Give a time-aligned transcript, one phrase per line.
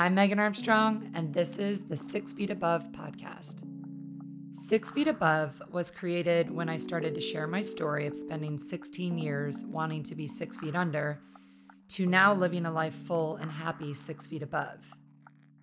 [0.00, 3.62] I'm Megan Armstrong, and this is the Six Feet Above podcast.
[4.50, 9.18] Six Feet Above was created when I started to share my story of spending 16
[9.18, 11.20] years wanting to be six feet under
[11.90, 14.90] to now living a life full and happy six feet above.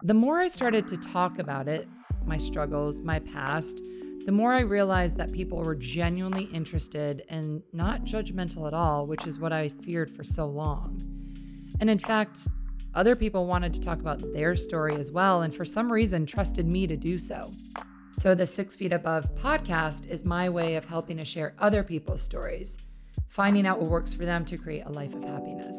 [0.03, 1.87] The more I started to talk about it,
[2.23, 3.81] my struggles, my past,
[4.27, 9.25] the more I realized that people were genuinely interested and not judgmental at all, which
[9.25, 11.01] is what I feared for so long.
[11.79, 12.47] And in fact,
[12.97, 16.65] other people wanted to talk about their story as well, and for some reason trusted
[16.65, 17.53] me to do so.
[18.09, 22.23] So, the Six Feet Above podcast is my way of helping to share other people's
[22.23, 22.79] stories,
[23.27, 25.77] finding out what works for them to create a life of happiness.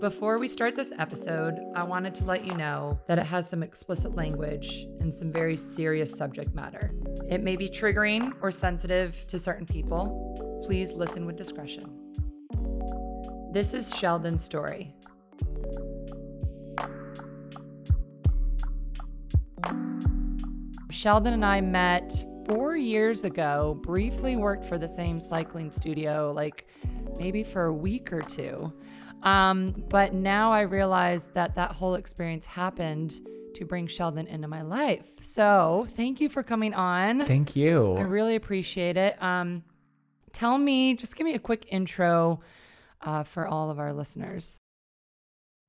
[0.00, 3.62] Before we start this episode, I wanted to let you know that it has some
[3.62, 6.92] explicit language and some very serious subject matter.
[7.30, 10.60] It may be triggering or sensitive to certain people.
[10.66, 11.98] Please listen with discretion.
[13.50, 14.94] This is Sheldon's story.
[20.90, 26.66] Sheldon and I met four years ago, briefly worked for the same cycling studio, like
[27.18, 28.72] maybe for a week or two.
[29.22, 33.20] Um, but now I realize that that whole experience happened
[33.54, 35.04] to bring Sheldon into my life.
[35.20, 37.26] So thank you for coming on.
[37.26, 37.94] Thank you.
[37.96, 39.20] I really appreciate it.
[39.22, 39.62] Um,
[40.32, 42.40] tell me, just give me a quick intro
[43.02, 44.58] uh, for all of our listeners.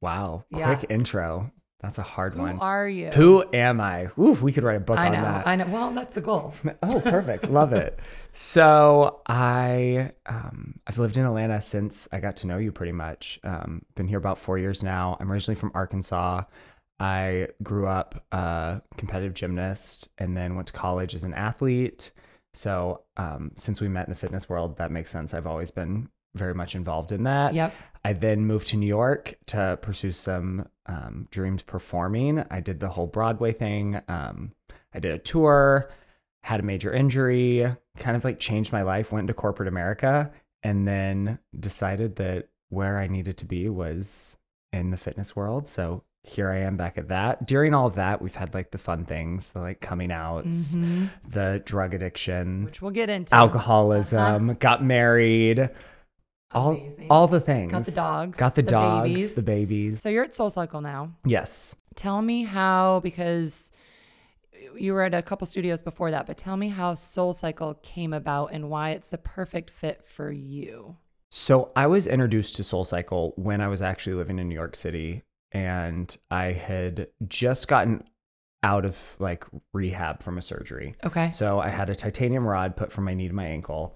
[0.01, 0.45] Wow.
[0.49, 0.75] Yeah.
[0.75, 1.51] Quick intro.
[1.81, 2.55] That's a hard Who one.
[2.57, 3.09] Who are you?
[3.11, 4.09] Who am I?
[4.19, 5.21] Ooh, we could write a book I on know.
[5.21, 5.47] that.
[5.47, 5.67] I know.
[5.67, 6.53] Well, that's the goal.
[6.83, 7.49] oh, perfect.
[7.49, 7.97] Love it.
[8.33, 13.39] So I um, I've lived in Atlanta since I got to know you pretty much.
[13.45, 15.15] Um, been here about four years now.
[15.19, 16.43] I'm originally from Arkansas.
[16.99, 22.11] I grew up a competitive gymnast and then went to college as an athlete.
[22.53, 25.33] So um, since we met in the fitness world, that makes sense.
[25.33, 27.53] I've always been very much involved in that.
[27.53, 27.73] Yep.
[28.03, 32.43] I then moved to New York to pursue some um, dreams performing.
[32.49, 33.99] I did the whole Broadway thing.
[34.07, 34.53] Um,
[34.93, 35.89] I did a tour,
[36.41, 37.67] had a major injury,
[37.97, 40.31] kind of like changed my life, went into corporate America,
[40.63, 44.37] and then decided that where I needed to be was
[44.71, 45.67] in the fitness world.
[45.67, 47.47] So here I am back at that.
[47.47, 51.09] During all that, we've had like the fun things, the like coming outs, Mhm.
[51.29, 53.33] the drug addiction, Which we'll get into.
[53.35, 55.69] alcoholism, got married,
[56.51, 57.07] all Amazing.
[57.09, 57.71] all the things.
[57.71, 58.37] Got the dogs.
[58.39, 59.35] Got the, dogs, babies.
[59.35, 60.01] the babies.
[60.01, 61.11] So you're at Soul Cycle now.
[61.25, 61.75] yes.
[61.95, 63.71] Tell me how, because
[64.77, 68.13] you were at a couple studios before that, but tell me how Soul Cycle came
[68.13, 70.95] about and why it's the perfect fit for you.
[71.31, 74.75] So I was introduced to Soul Cycle when I was actually living in New York
[74.75, 78.03] City and I had just gotten
[78.63, 80.95] out of like rehab from a surgery.
[81.03, 81.31] Okay.
[81.31, 83.95] So I had a titanium rod put from my knee to my ankle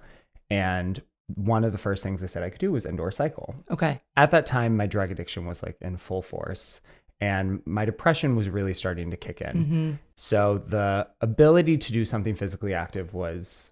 [0.50, 1.02] and
[1.36, 3.56] one of the first things they said I could do was indoor cycle.
[3.72, 4.02] Okay.
[4.16, 6.82] At that time my drug addiction was like in full force
[7.22, 9.64] and my depression was really starting to kick in.
[9.66, 13.72] hmm So the ability to do something physically active was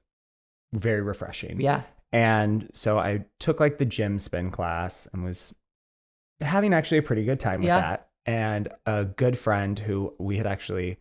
[0.74, 1.60] very refreshing.
[1.60, 1.84] Yeah.
[2.14, 5.54] And so I took like the gym spin class and was
[6.40, 7.80] having actually a pretty good time with Yeah.
[7.82, 8.08] that.
[8.26, 10.98] And a good friend who we had actually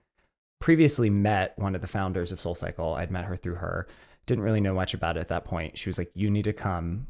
[0.60, 3.86] previously met, one of the founders of Soul Cycle, I'd met her through her,
[4.26, 5.76] didn't really know much about it at that point.
[5.78, 7.06] She was like, You need to come.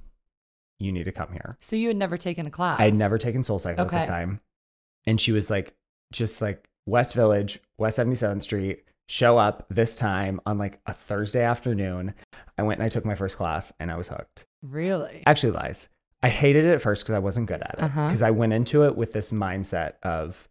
[0.79, 1.59] You need to come here.
[1.61, 2.81] So you had never taken a class.
[2.81, 4.01] I had never taken Soul Cycle at Okay.
[4.01, 4.41] the time.
[5.07, 5.75] And she was like,
[6.13, 11.43] just like West Village, West 77th Street, show up this time on like a Thursday
[11.43, 12.15] afternoon.
[12.57, 14.47] I went and I took my first class and I was hooked.
[14.63, 15.23] Really?
[15.27, 15.89] Actually, lies.
[16.23, 17.83] I hated it at first because I wasn't good at it.
[17.83, 18.07] Uh-huh.
[18.07, 20.49] Because I went into it with this mindset of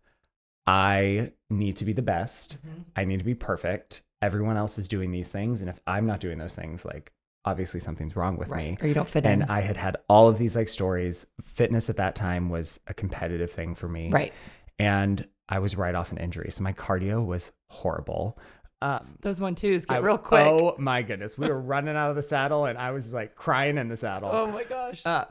[0.67, 2.57] I need to be the best.
[2.65, 2.85] Mhm.
[2.95, 4.03] I need to be perfect.
[4.21, 5.61] Everyone else is doing these things.
[5.61, 7.11] And if I'm not doing those things, like
[7.45, 8.77] obviously something's wrong with me.
[8.81, 9.49] Or you don't fit And in.
[9.49, 11.25] I had had all of these like stories.
[11.43, 14.09] Fitness at that time was a competitive thing for me.
[14.11, 14.33] right.
[14.77, 16.51] And I was right off an injury.
[16.51, 18.37] So my cardio was horrible.
[18.81, 20.45] Um, Those one twos get I- real quick.
[20.47, 21.37] Oh my goodness.
[21.37, 24.29] We were running out of the saddle and I was like crying in the saddle.
[24.31, 25.01] Oh my gosh.
[25.05, 25.25] Uh,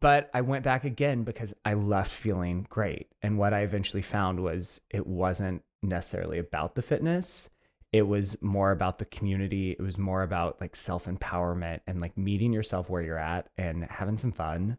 [0.00, 3.08] but I went back again because I left feeling great.
[3.22, 7.48] And what I eventually found was it wasn't necessarily about the fitness.
[7.92, 9.72] It was more about the community.
[9.72, 13.84] It was more about like self empowerment and like meeting yourself where you're at and
[13.84, 14.78] having some fun.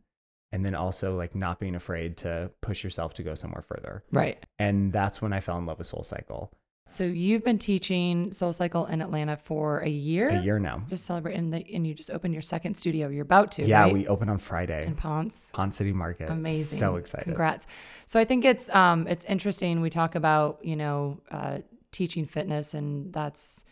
[0.51, 4.03] And then also like not being afraid to push yourself to go somewhere further.
[4.11, 4.43] right.
[4.59, 6.51] And that's when I fell in love with Soul Cycle.
[6.85, 10.27] So you've been teaching Soul Cycle in Atlanta for a year.
[10.27, 10.83] A year now.
[10.89, 13.07] Just celebrating the, and you just opened your second studio.
[13.07, 13.63] You're about to.
[13.63, 13.93] Yeah, right?
[13.93, 14.85] we open on Friday.
[14.85, 15.47] in Ponce.
[15.53, 16.29] Pond City Market.
[16.29, 16.79] Amazing.
[16.79, 17.23] So excited.
[17.23, 17.67] Congrats.
[18.05, 19.79] So I think it's um it's interesting.
[19.79, 21.59] We talk about you know uh,
[21.93, 23.63] teaching fitness, and that's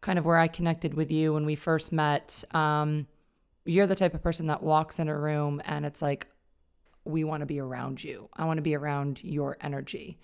[0.00, 2.44] kind of where I connected with you when we first met.
[2.52, 3.06] Um,
[3.64, 6.26] you're the type of person that walks in a room and it's like
[7.04, 8.28] we want to be around you.
[8.34, 10.18] I want to be around your energy.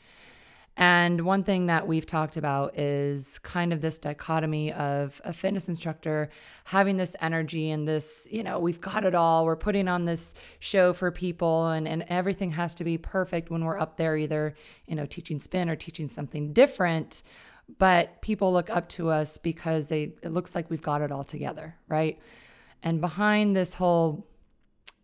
[0.80, 5.68] And one thing that we've talked about is kind of this dichotomy of a fitness
[5.68, 6.30] instructor
[6.64, 9.44] having this energy and this, you know, we've got it all.
[9.44, 13.62] We're putting on this show for people and, and everything has to be perfect when
[13.62, 14.54] we're up there, either,
[14.86, 17.24] you know, teaching spin or teaching something different.
[17.78, 21.24] But people look up to us because they it looks like we've got it all
[21.24, 22.18] together, right?
[22.82, 24.26] And behind this whole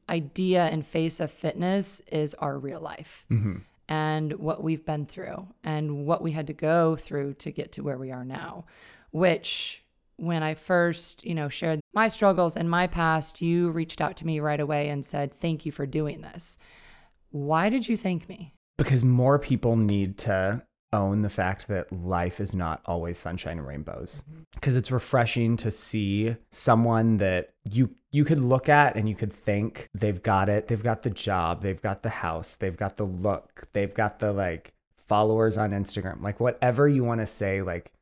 [0.08, 3.26] idea and face of fitness is our real life.
[3.31, 3.58] Mm-hmm
[3.88, 7.83] and what we've been through and what we had to go through to get to
[7.83, 8.65] where we are now
[9.11, 9.85] which
[10.17, 14.27] when i first you know shared my struggles and my past you reached out to
[14.27, 16.59] me right away and said thank you for doing this.
[17.31, 18.53] Why did you thank me?
[18.77, 20.62] Because more people need to
[20.96, 24.22] own the fact that life is not always sunshine and rainbows.
[24.54, 24.78] Because mm-hmm.
[24.78, 29.88] it's refreshing to see someone that you you could look at and you could think
[29.94, 30.69] they've got it.
[30.69, 31.62] They've got the job.
[31.62, 32.56] They've got the house.
[32.56, 33.69] They've got the look.
[33.72, 34.72] They've got the like
[35.06, 36.22] followers on Instagram.
[36.22, 37.93] Like whatever you want to say like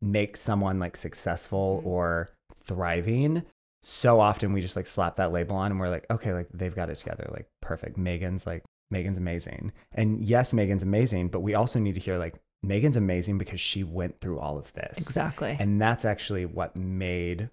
[0.00, 1.88] make someone like successful mm-hmm.
[1.88, 3.44] or thriving
[3.82, 6.74] so often we just like slap that label on and we're like okay like they've
[6.74, 7.28] got it together.
[7.30, 7.96] Like perfect.
[7.96, 9.72] Megan's like Megan's amazing.
[9.94, 13.84] And yes, Megan's amazing, but we also need to hear like Megan's amazing because she
[13.84, 14.98] went through all of this.
[14.98, 15.56] Exactly.
[15.58, 17.50] And that's actually what made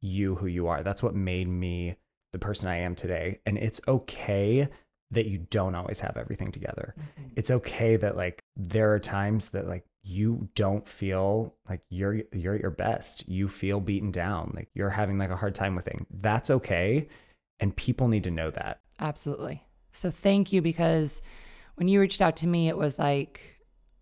[0.00, 0.82] you who you are.
[0.82, 1.96] That's what made me
[2.32, 3.40] the person I am today.
[3.46, 4.68] And it's okay
[5.12, 6.94] that you don't always have everything together.
[6.98, 7.30] Mm-hmm.
[7.36, 12.54] It's okay that like there are times that like you don't feel like you're you're
[12.54, 13.28] at your best.
[13.28, 14.52] You feel beaten down.
[14.54, 16.06] Like you're having like a hard time with things.
[16.10, 17.08] That's okay.
[17.60, 18.80] And people need to know that.
[18.98, 19.62] Absolutely.
[19.96, 21.22] So thank you because
[21.76, 23.40] when you reached out to me, it was like,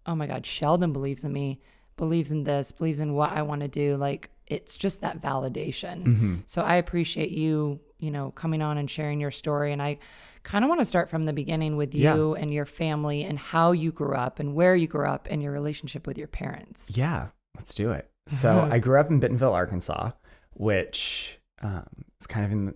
[0.06, 1.60] oh my God, Sheldon believes in me,
[1.96, 3.96] believes in this, believes in what I want to do.
[3.96, 6.04] Like it's just that validation.
[6.04, 6.36] Mm-hmm.
[6.46, 9.72] So I appreciate you, you know, coming on and sharing your story.
[9.72, 9.98] And I
[10.42, 12.42] kind of want to start from the beginning with you yeah.
[12.42, 15.52] and your family and how you grew up and where you grew up and your
[15.52, 16.90] relationship with your parents.
[16.94, 18.10] Yeah, let's do it.
[18.26, 20.10] So I grew up in Bentonville, Arkansas,
[20.54, 21.86] which um,
[22.20, 22.74] is kind of in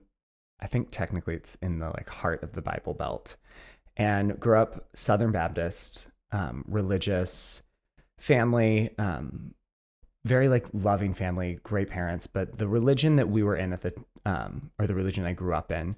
[0.60, 3.36] I think technically it's in the like heart of the Bible Belt,
[3.96, 7.62] and grew up Southern Baptist, um, religious
[8.18, 9.54] family, um,
[10.24, 12.26] very like loving family, great parents.
[12.26, 13.94] But the religion that we were in at the
[14.24, 15.96] um, or the religion I grew up in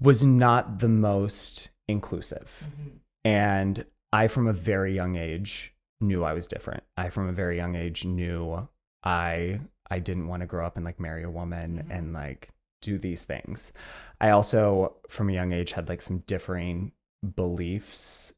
[0.00, 2.96] was not the most inclusive, mm-hmm.
[3.24, 6.84] and I from a very young age knew I was different.
[6.96, 8.68] I from a very young age knew
[9.02, 9.60] I
[9.90, 11.90] I didn't want to grow up and like marry a woman mm-hmm.
[11.90, 13.72] and like do these things.
[14.20, 16.92] I also, from a young age, had like some differing
[17.36, 18.32] beliefs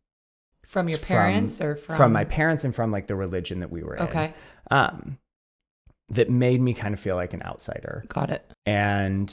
[0.66, 3.70] from your parents from, or from from my parents and from like the religion that
[3.70, 4.02] we were in.
[4.04, 4.34] okay.
[4.70, 4.76] in.
[4.76, 5.18] Um,
[6.10, 8.04] that made me kind of feel like an outsider.
[8.08, 8.44] Got it.
[8.66, 9.32] And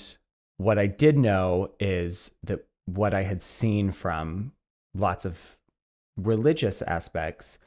[0.57, 4.51] what I did know is that what I had seen from
[4.93, 5.39] lots of
[6.17, 7.57] religious aspects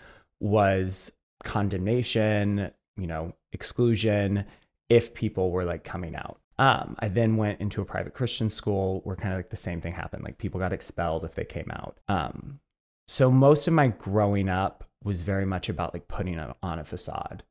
[0.41, 1.13] was
[1.45, 4.45] condemnation, you know, exclusion
[4.89, 6.41] if people were like coming out.
[6.61, 9.81] Um, I then went into a private Christian school where kind of like the same
[9.81, 10.25] thing happened.
[10.25, 11.99] Like people got expelled if they came out.
[12.07, 12.61] Um,
[13.09, 17.45] so most of my growing up was very much about like putting on a facade.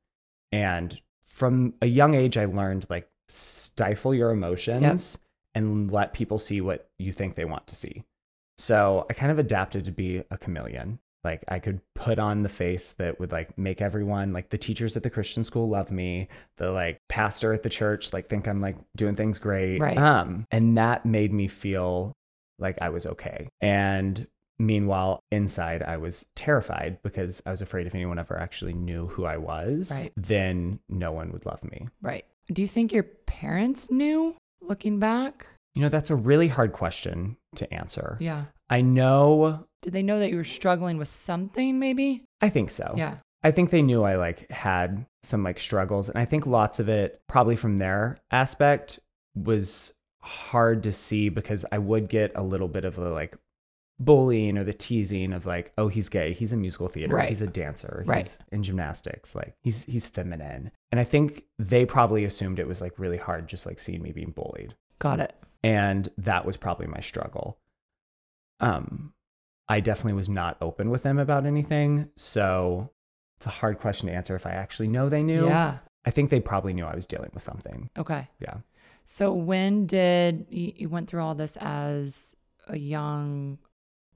[0.51, 5.21] And from a young age, I learned like stifle your emotions yep.
[5.55, 8.03] and let people see what you think they want to see.
[8.59, 12.49] So I kind of adapted to be a chameleon like i could put on the
[12.49, 16.27] face that would like make everyone like the teachers at the christian school love me
[16.57, 19.79] the like pastor at the church like think i'm like doing things great.
[19.79, 19.97] Right.
[19.97, 22.13] Um and that made me feel
[22.57, 23.47] like i was okay.
[23.61, 24.27] And
[24.61, 29.23] meanwhile inside i was terrified because i was afraid if anyone ever actually knew who
[29.23, 30.11] i was right.
[30.17, 31.87] then no one would love me.
[32.01, 32.25] Right.
[32.51, 35.47] Do you think your parents knew looking back?
[35.75, 40.19] You know that's a really hard question to answer yeah i know did they know
[40.19, 42.23] that you were struggling with something maybe?
[42.41, 42.93] I think so.
[42.97, 43.17] Yeah.
[43.43, 46.89] I think they knew I like had some like struggles and I think lots of
[46.89, 48.99] it probably from their aspect
[49.35, 53.37] was hard to see because I would get a little bit of the like
[53.97, 57.29] bullying or the teasing of like, oh, he's gay, he's in musical theater, right.
[57.29, 58.17] he's a dancer, right.
[58.17, 60.71] he's in gymnastics, like he's he's feminine.
[60.91, 64.11] And I think they probably assumed it was like really hard just like seeing me
[64.11, 64.75] being bullied.
[64.99, 65.33] Got it.
[65.63, 67.57] And that was probably my struggle.
[68.59, 69.13] Um
[69.67, 72.09] I definitely was not open with them about anything.
[72.15, 72.89] So
[73.37, 75.45] it's a hard question to answer if I actually know they knew.
[75.45, 75.77] Yeah.
[76.05, 77.89] I think they probably knew I was dealing with something.
[77.97, 78.27] Okay.
[78.39, 78.57] Yeah.
[79.05, 82.35] So when did you, you went through all this as
[82.67, 83.59] a young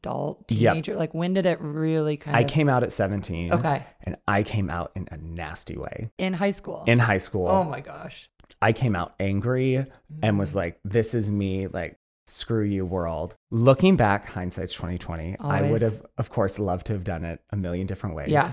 [0.01, 0.91] adult teenager?
[0.93, 1.00] Yep.
[1.00, 2.45] Like when did it really kind I of?
[2.45, 3.53] I came out at 17.
[3.53, 3.85] Okay.
[4.01, 6.09] And I came out in a nasty way.
[6.17, 6.83] In high school.
[6.88, 7.47] In high school.
[7.47, 8.29] Oh my gosh.
[8.62, 9.85] I came out angry
[10.21, 10.55] and was mm.
[10.55, 11.97] like, this is me like
[12.27, 13.35] screw you world.
[13.51, 15.38] Looking back, hindsight's 2020.
[15.39, 18.29] I would have, of course, loved to have done it a million different ways.
[18.29, 18.51] Yeah.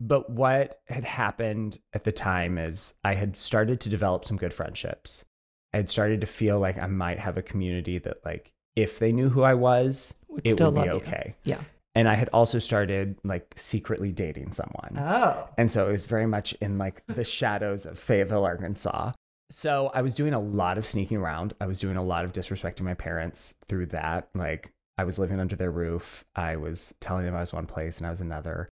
[0.00, 4.52] But what had happened at the time is I had started to develop some good
[4.52, 5.24] friendships.
[5.72, 9.10] I had started to feel like I might have a community that, like, if they
[9.10, 11.08] knew who I was, Would it still would be love you.
[11.08, 11.34] okay.
[11.42, 11.60] Yeah.
[11.98, 14.96] And I had also started like secretly dating someone.
[14.98, 15.48] Oh.
[15.58, 19.12] And so it was very much in like the shadows of Fayetteville, Arkansas.
[19.50, 21.54] So I was doing a lot of sneaking around.
[21.60, 24.28] I was doing a lot of disrespecting my parents through that.
[24.32, 26.24] Like I was living under their roof.
[26.36, 28.68] I was telling them I was one place and I was another.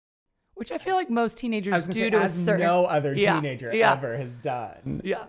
[0.53, 2.67] Which I feel like most I teenagers was do say, to a as certain.
[2.67, 3.93] no other Yeah, teenager yeah.
[3.93, 5.01] ever has done.
[5.03, 5.25] Yeah.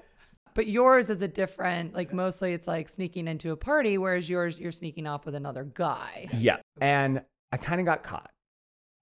[0.53, 4.59] But yours is a different, like mostly it's like sneaking into a party, whereas yours,
[4.59, 6.27] you're sneaking off with another guy.
[6.33, 6.57] Yeah.
[6.81, 7.21] And
[7.55, 8.31] I kind of got caught.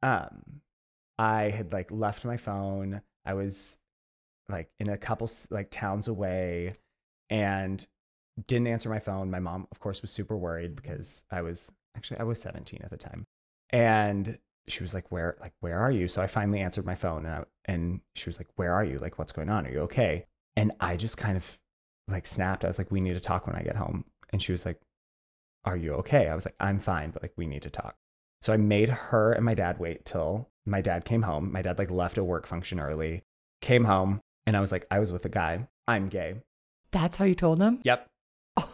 [0.03, 0.61] Um,
[1.17, 3.01] I had like left my phone.
[3.25, 3.77] I was
[4.47, 6.73] like in a couple like towns away
[7.31, 7.83] and
[8.45, 9.31] didn't answer my phone.
[9.31, 12.91] My mom, of course, was super worried because I was actually I was 17 at
[12.91, 13.25] the time.
[13.71, 17.25] And she was like, "Where like where are you?" So I finally answered my phone
[17.25, 18.99] and I, and she was like, "Where are you?
[18.99, 19.65] Like what's going on?
[19.65, 21.59] Are you okay?" And I just kind of
[22.07, 22.65] like snapped.
[22.65, 24.79] I was like, "We need to talk when I get home." And she was like,
[25.65, 27.95] "Are you okay?" I was like, "I'm fine, but like we need to talk."
[28.43, 31.49] So I made her and my dad wait till my dad came home.
[31.53, 33.23] My dad like left a work function early,
[33.61, 35.65] came home, and I was like, I was with a guy.
[35.87, 36.41] I'm gay.
[36.91, 37.79] That's how you told them?
[37.83, 38.05] Yep.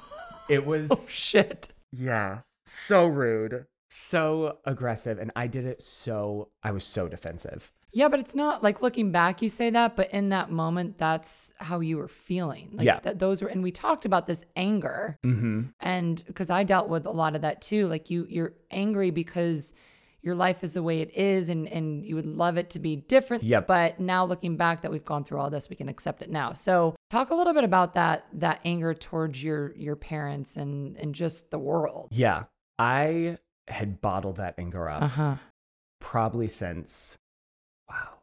[0.49, 1.69] It was Oh, shit.
[1.91, 7.71] yeah, so rude, so aggressive, and I did it so I was so defensive.
[7.91, 11.51] Yeah, but it's not like looking back, you say that, but in that moment, that's
[11.57, 12.69] how you were feeling.
[12.73, 12.99] Like Yeah.
[13.01, 15.17] that those were, and we talked about this anger.
[15.25, 15.61] Mm-hmm.
[15.81, 19.73] and because i dealt with a lot of that too like you you're angry because
[20.21, 22.95] your life is the way it is and and you would love it to be
[22.97, 23.67] different Yep.
[23.67, 26.53] but now looking back that we've gone through all this we can accept it now
[26.53, 31.15] so talk a little bit about that that anger towards your your parents and and
[31.15, 32.43] just the world Yeah,
[32.77, 35.35] I had bottled that anger up uh-huh
[35.99, 37.17] probably since
[37.89, 38.19] wow,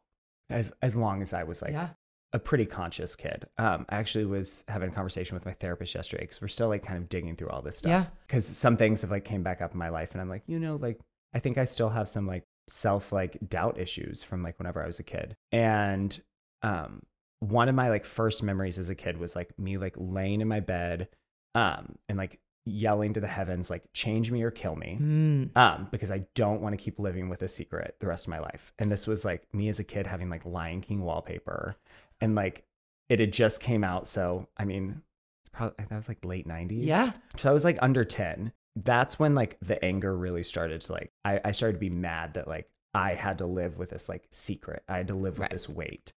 [0.51, 1.89] as as long as I was like yeah
[2.33, 3.47] a pretty conscious kid.
[3.57, 6.85] Um, I actually was having a conversation with my therapist yesterday because we're still like
[6.85, 7.91] kind of digging through all this stuff.
[7.91, 8.07] Yeah.
[8.27, 10.59] Because some things have like came back up in my life, and I'm like, you
[10.59, 11.01] know, like
[11.35, 14.87] I think I still have some like self like doubt issues from like whenever I
[14.87, 15.37] was a kid.
[15.53, 16.21] And
[16.63, 17.03] um,
[17.41, 20.49] one of my like first memories as a kid was like me like laying in
[20.49, 21.09] my bed,
[21.55, 25.57] um, and like yelling to the heavens like change me or kill me mm.
[25.57, 28.41] um, because I don't want to keep living with a secret the rest of my
[28.41, 28.75] life.
[28.79, 31.77] And this was like me as a kid having like Lion King wallpaper,
[32.21, 32.65] and like
[33.09, 34.07] it had just came out.
[34.09, 35.01] So I mean,
[35.43, 36.85] it's probably that was like late '90s.
[36.87, 37.13] Yeah.
[37.37, 38.53] So I was like under ten.
[38.75, 42.35] That's when like the anger really started to like I, I started to be mad
[42.35, 44.83] that like I had to live with this like secret.
[44.89, 45.51] I had to live with Right.
[45.51, 46.13] this weight.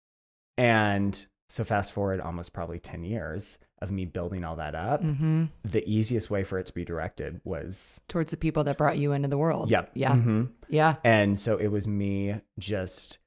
[0.58, 5.02] And so fast forward almost probably 10 years of me building all that up.
[5.02, 8.98] hmm The easiest way for it to be directed was towards the people that brought
[8.98, 9.92] you into the world Yep.
[9.94, 10.52] yeah Mhm.
[10.68, 13.20] yeah And so it was me just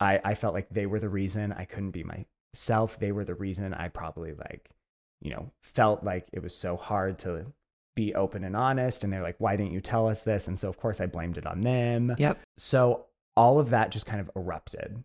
[0.00, 2.98] I I felt like they were the reason I couldn't be myself.
[2.98, 4.70] They were the reason I probably like,
[5.22, 7.46] you know, felt like it was so hard to
[7.94, 10.68] be open and honest and they're like, "Why didn't you tell us this?" And so
[10.68, 12.14] of course I blamed it on them.
[12.18, 13.06] yep So
[13.36, 15.02] all of that just kind of erupted.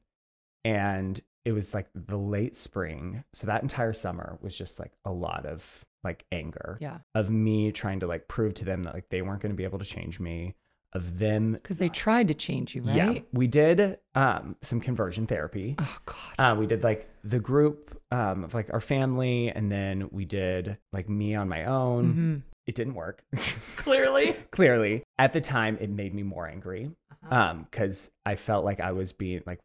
[0.66, 3.24] And it was like the late spring.
[3.34, 7.72] So that entire summer was just like a lot of like anger yeah of me
[7.72, 9.86] trying to like prove to them that like they weren't going to be able to
[9.86, 10.56] change me,
[10.94, 15.26] of them because they tried to change you right yeah, we did um, some conversion
[15.28, 15.76] therapy.
[15.80, 20.10] oh god Uh, we did like the group um, of like our family, and then
[20.12, 22.14] we did like me on my own.
[22.14, 22.36] hmm
[22.68, 23.24] It didn't work.
[23.78, 27.36] clearly Clearly, at the time, it made me more angry Uh-huh.
[27.36, 29.60] um, because I felt like I was being like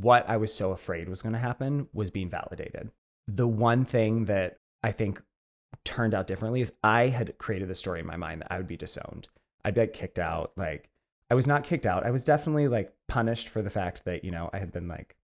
[0.00, 2.90] what I was so afraid was going to happen was being validated.
[3.28, 5.22] The one thing that I think
[5.84, 8.68] turned out differently is I had created the story in my mind that I would
[8.68, 9.28] be disowned.
[9.64, 10.52] I'd be like kicked out.
[10.56, 10.90] Like
[11.30, 12.04] I was not kicked out.
[12.04, 15.16] I was definitely like punished for the fact that, you know, I had been like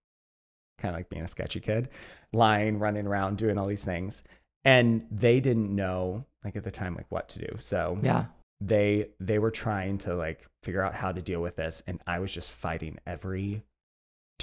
[0.79, 1.91] kind of like being a sketchy kid,
[2.33, 4.23] lying, running around, doing all these things.
[4.64, 7.57] And they didn't know like at the time like what to do.
[7.59, 8.26] So yeah
[8.64, 12.21] they they were trying to like figure out how to deal with this and I
[12.21, 13.64] was just fighting every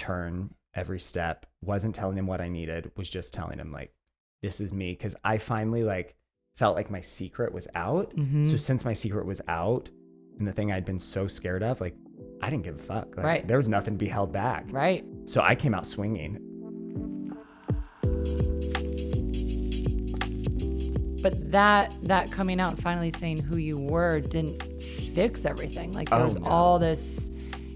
[0.00, 1.46] turn, every step.
[1.62, 3.92] Wasn't telling them what I needed, was just telling them like
[4.42, 6.14] this is me cuz I finally like
[6.56, 8.14] felt like my secret was out.
[8.16, 8.46] Mhm.
[8.46, 9.88] So since my secret was out
[10.38, 11.94] and the thing I'd been so scared of, like
[12.42, 13.14] I didn't give a fuck.
[13.16, 13.46] Like, Right.
[13.46, 14.64] There was nothing to be held back.
[14.70, 16.38] right So I came out swinging.
[21.22, 24.62] but that that coming out and finally saying who you were didn't
[25.14, 26.46] fix everything like there Oh, was no.
[26.48, 27.30] all this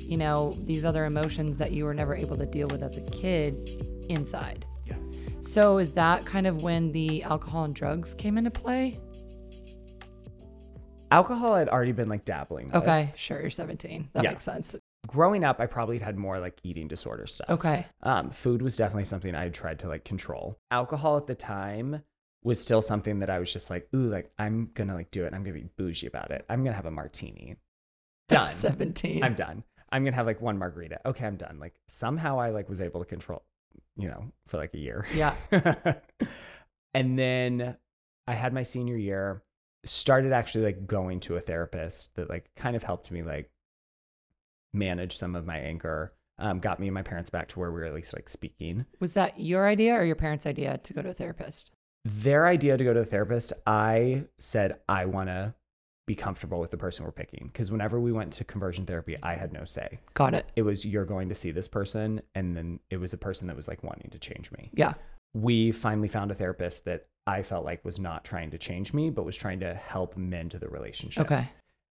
[0.04, 3.00] you know these other emotions that you were never able to deal with as a
[3.10, 3.56] kid
[4.08, 4.96] inside Yeah.
[5.40, 9.00] so is that kind of when the alcohol and drugs came into play
[11.10, 12.66] Alcohol had already been like dabbling.
[12.66, 12.76] with.
[12.76, 13.40] Okay, sure.
[13.40, 14.08] You're 17.
[14.14, 14.30] That Yeah.
[14.30, 14.74] makes sense.
[15.06, 17.48] Growing up, I probably had more like eating disorder stuff.
[17.50, 17.86] Okay.
[18.02, 20.58] Um, food was definitely something I had tried to like control.
[20.72, 22.02] Alcohol at the time
[22.42, 25.28] was still something that I was just like, ooh, like I'm gonna like do it.
[25.28, 26.44] and I'm gonna be bougie about it.
[26.48, 27.56] I'm gonna have a martini.
[28.28, 28.48] Done.
[28.48, 29.22] 17.
[29.22, 29.62] I'm done.
[29.94, 30.98] I'm gonna have like one margarita.
[31.06, 31.60] Okay, I'm done.
[31.60, 33.44] Like somehow I like was able to control,
[33.96, 35.06] you know, for like a year.
[35.14, 35.36] yeah.
[36.94, 37.76] and then
[38.26, 39.44] I had my senior year,
[39.84, 43.52] started actually like going to a therapist that like kind of helped me like
[44.72, 46.12] manage some of my anger.
[46.38, 48.86] Um, got me and my parents back to where we were at least like speaking.
[48.98, 51.70] Was that your idea or your parents' idea to go to a therapist?
[52.04, 55.54] Their idea to go to a therapist, I said I want to
[56.06, 59.34] be comfortable with the person we're picking because whenever we went to conversion therapy, I
[59.34, 59.98] had no say.
[60.12, 60.46] Got it.
[60.54, 63.56] It was you're going to see this person, and then it was a person that
[63.56, 64.70] was like wanting to change me.
[64.74, 64.94] Yeah.
[65.34, 69.10] we finally found a therapist that I felt like was not trying to change me,
[69.10, 71.24] but was trying to help mend the relationship.
[71.24, 71.48] Okay.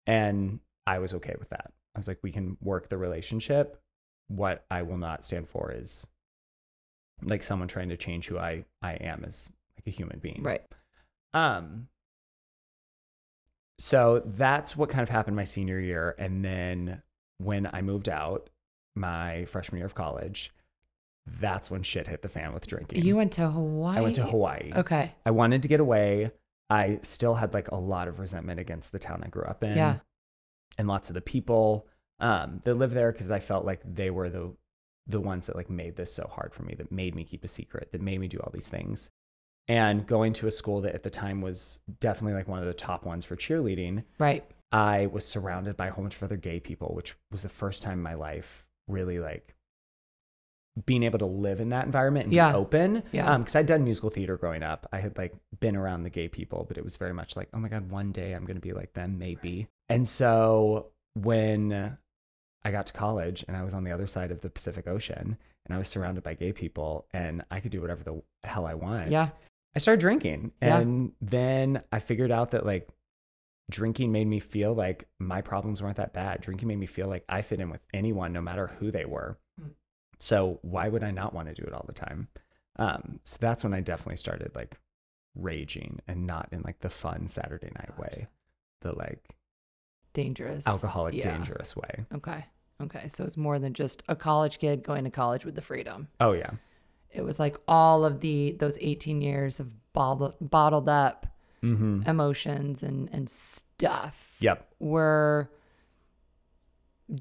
[0.07, 1.73] And I was okay with that.
[1.95, 3.81] I was like, we can work the relationship.
[4.29, 6.07] What I will not stand for is
[7.23, 10.43] like someone trying to change who I, I am as like a human being.
[10.43, 10.63] Right.
[11.33, 11.89] Um,
[13.81, 16.15] so that's what kind of happened my senior year.
[16.19, 17.01] And then
[17.39, 18.51] when I moved out
[18.95, 20.53] my freshman year of college,
[21.27, 23.03] that's when shit hit the fan with drinking.
[23.03, 23.97] You went to Hawaii?
[23.97, 24.73] I went to Hawaii.
[24.77, 25.15] Okay.
[25.25, 26.31] I wanted to get away.
[26.69, 29.75] I still had like a lot of resentment against the town I grew up in.
[29.75, 29.97] Yeah.
[30.77, 31.87] And lots of the people
[32.21, 34.55] um, that lived there because I felt like they were the
[35.07, 37.49] the ones that like made this so hard for me, that made me keep a
[37.49, 39.11] secret, that made me do all these things.
[39.71, 42.75] And going to a school that at the time was definitely like one of the
[42.75, 44.45] top ones for cheerleading, Right.
[44.73, 47.83] I was surrounded by a whole bunch of other gay people, which was the first
[47.85, 49.55] time in my life really like
[50.87, 52.51] being able to live in that environment and Yeah.
[52.51, 53.03] be open.
[53.13, 53.33] Yeah.
[53.33, 54.89] Um, because I'd done musical theater growing up.
[54.93, 57.59] I had like been around the gay people, but it was very much like, oh
[57.59, 59.69] my God, one day I'm going to be like them, maybe.
[59.89, 61.97] And so when
[62.65, 65.37] I got to college and I was on the other side of the Pacific Ocean
[65.67, 68.75] and I was surrounded by gay people and I could do whatever the hell I
[68.75, 69.11] want.
[69.11, 69.29] Yeah.
[69.75, 70.53] I started drinking.
[70.61, 70.79] Yeah.
[70.79, 72.89] And then I figured out that like
[73.71, 76.41] drinking made me feel like my problems weren't that bad.
[76.41, 79.39] Drinking made me feel like I fit in with anyone, no matter who they were.
[79.61, 79.71] Mm.
[80.19, 82.29] So why would I not want to do it all the time?
[82.77, 84.77] Um, so that's when I definitely started like
[85.37, 88.27] raging and not in like the fun Saturday night way,
[88.81, 89.23] the like
[90.13, 90.67] Dangerous.
[90.67, 91.31] alcoholic, Yeah.
[91.37, 92.05] dangerous way.
[92.17, 92.45] Okay.
[92.83, 93.09] Okay.
[93.11, 96.09] So it's more than just a college kid going to college with the freedom.
[96.19, 96.51] Oh yeah.
[97.13, 101.27] It was like all of the those 18 years of bottled bottled up
[101.63, 102.09] Mm-hmm.
[102.09, 104.67] emotions and and stuff Yep.
[104.79, 105.51] were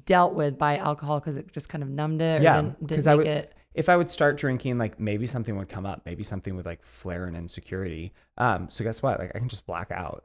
[0.06, 2.42] dealt with by alcohol because it just kind of numbed it.
[2.42, 3.54] Yeah, didn't, 'cause didn't I would- it.
[3.74, 6.02] if I would start drinking, like maybe something would come up.
[6.06, 8.12] Maybe something would like flare an insecurity.
[8.38, 9.18] Um, so guess what?
[9.18, 10.24] Like I can just black out.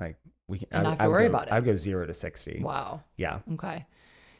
[0.00, 0.16] Like
[0.48, 1.52] we can, And I, not have to worry go- about it.
[1.52, 2.60] I'd go zero to sixty.
[2.62, 3.02] Wow.
[3.16, 3.40] Yeah.
[3.54, 3.86] Okay.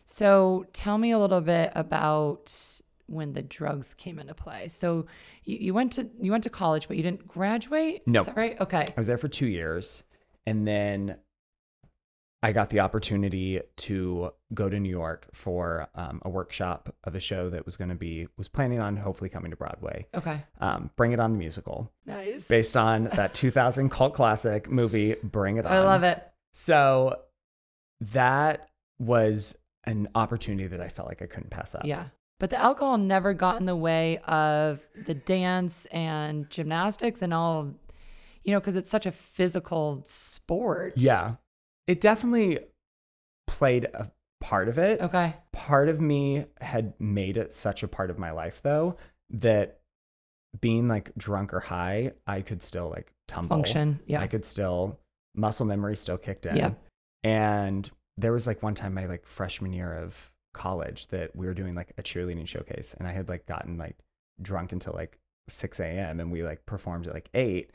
[0.05, 4.69] So tell me a little bit about when the drugs came into play.
[4.69, 5.07] So
[5.45, 8.03] you, you went to you went to college, but you didn't graduate.
[8.07, 8.21] No.
[8.21, 8.61] Is that right?
[8.61, 8.87] Okay.
[8.89, 10.03] I was there for two years,
[10.47, 11.17] and then
[12.45, 17.21] I got the opportunity to go to New York for um, a workshop of a
[17.21, 20.09] show that was going to be was planning on hopefully coming to Broadway.
[20.13, 20.43] Okay.
[20.61, 22.49] Um, Bring It On the musical, Nice.
[22.49, 25.73] based on that 2000 cult classic movie Bring It On.
[25.73, 26.21] I love it.
[26.53, 27.21] So
[28.13, 31.85] that was an opportunity that I felt like I couldn't pass up.
[31.85, 32.07] Yeah.
[32.43, 37.73] But the alcohol never got in the way of the dance and gymnastics and all,
[38.43, 40.95] you know, because it's such a physical sport.
[40.97, 41.37] Yeah.
[41.87, 42.59] It definitely
[43.47, 45.01] played a part of it.
[45.01, 45.37] Okay.
[45.53, 48.97] Part of me had made it such a part of my life though
[49.31, 49.79] that
[50.61, 53.59] being like drunk or high, I could still like tumble.
[53.59, 54.01] Function.
[54.07, 54.21] Yeah.
[54.21, 54.99] I could still
[55.37, 56.57] muscle memory still kicked in.
[56.57, 56.73] Yeah.
[57.23, 61.55] And there was like one time my like freshman year of college that we were
[61.55, 63.97] doing like a cheerleading showcase and I had like gotten like
[64.41, 66.21] drunk until like 6 a.m.
[66.21, 67.71] and we like performed at like 8.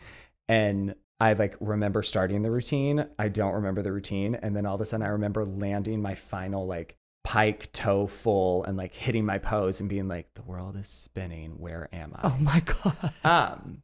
[0.48, 3.06] And I like remember starting the routine.
[3.20, 4.36] I don't remember the routine.
[4.36, 8.64] And then all of a sudden I remember landing my final like pike toe full
[8.64, 11.52] and like hitting my pose and being like, the world is spinning.
[11.60, 12.20] Where am I?
[12.24, 13.14] oh my God.
[13.24, 13.82] Um,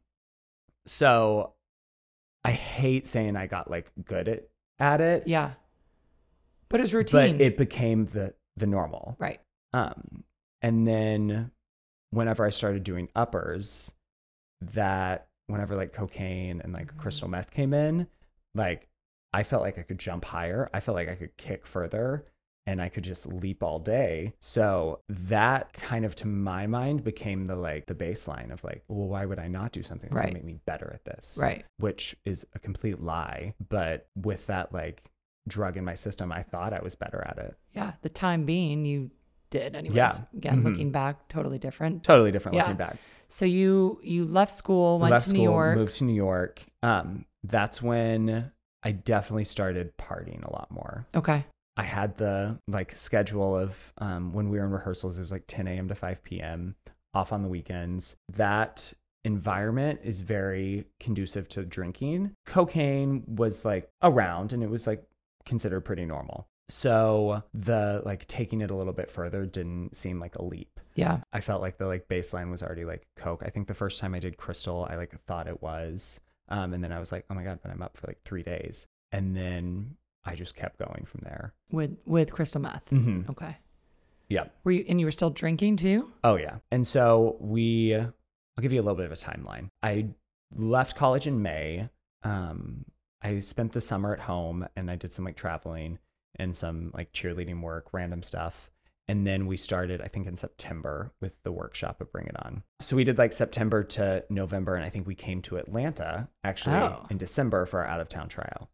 [0.86, 1.52] so
[2.44, 4.44] I hate saying I got like good at,
[4.78, 5.52] at it, Yeah.
[6.68, 7.36] But it's routine.
[7.36, 9.16] but it became the the normal.
[9.18, 9.40] right.
[9.72, 10.24] Um,
[10.62, 11.50] and then
[12.10, 13.92] whenever I started doing uppers,
[14.72, 18.06] that whenever like cocaine and like crystal meth came in,
[18.54, 18.88] like
[19.32, 20.70] I felt like I could jump higher.
[20.72, 22.24] I felt like I could kick further.
[22.66, 24.32] and I could just leap all day.
[24.40, 29.06] So that kind of to my mind became the like the baseline of like, well,
[29.06, 30.28] why would I not do something that's Right.
[30.28, 31.36] gonna make me better at this?
[31.38, 31.62] Right.
[31.76, 33.52] Which is a complete lie.
[33.68, 35.02] But with that like
[35.48, 37.56] drug in my system, I thought I was better at it.
[37.74, 37.92] Yeah.
[38.02, 39.10] The time being, you
[39.50, 39.96] did anyways.
[39.96, 40.16] Yeah.
[40.36, 40.64] Again, Mhm.
[40.64, 42.02] looking back, totally different.
[42.02, 42.62] Totally different Yeah.
[42.62, 42.96] looking back.
[43.28, 45.76] So you you left school, went Left to school, New York.
[45.76, 46.62] moved to New York.
[46.82, 48.50] Um, that's when
[48.82, 51.06] I definitely started partying a lot more.
[51.14, 51.44] Okay.
[51.76, 55.44] I had the like schedule of um, when we were in rehearsals, it was like
[55.46, 55.88] 10 a.m.
[55.88, 56.74] to 5 p.m.
[57.14, 58.16] off on the weekends.
[58.34, 58.92] That
[59.24, 62.32] environment is very conducive to drinking.
[62.46, 65.02] Cocaine was like around and it was like
[65.46, 66.48] considered pretty normal.
[66.68, 70.80] So the like taking it a little bit further didn't seem like a leap.
[70.94, 71.20] Yeah.
[71.32, 73.42] I felt like the like baseline was already like coke.
[73.44, 76.82] I think the first time I did crystal, I like thought it was, um, and
[76.82, 79.36] then I was like, oh my god, but I'm up for like three days, and
[79.36, 81.52] then I just kept going from there.
[81.70, 82.88] With with crystal meth.
[82.90, 83.30] Mm-hmm.
[83.30, 83.56] Okay.
[84.28, 84.44] Yeah.
[84.64, 86.10] Were you and you were still drinking too?
[86.22, 86.56] Oh yeah.
[86.70, 89.68] And so we, I'll give you a little bit of a timeline.
[89.82, 90.08] I
[90.56, 91.88] left college in May.
[92.22, 92.84] Um,
[93.24, 95.98] I spent the summer at home and I did some like traveling
[96.36, 98.70] and some like cheerleading work, random stuff.
[99.08, 102.62] And then we started, I think, in September with the workshop of Bring It On.
[102.80, 106.76] So we did like September to November, and I think we came to Atlanta actually
[106.76, 107.06] Oh.
[107.10, 108.70] in December for our out of town trial.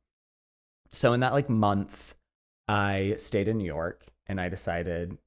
[0.92, 2.14] So in that like month,
[2.68, 5.18] I stayed in New York and I decided,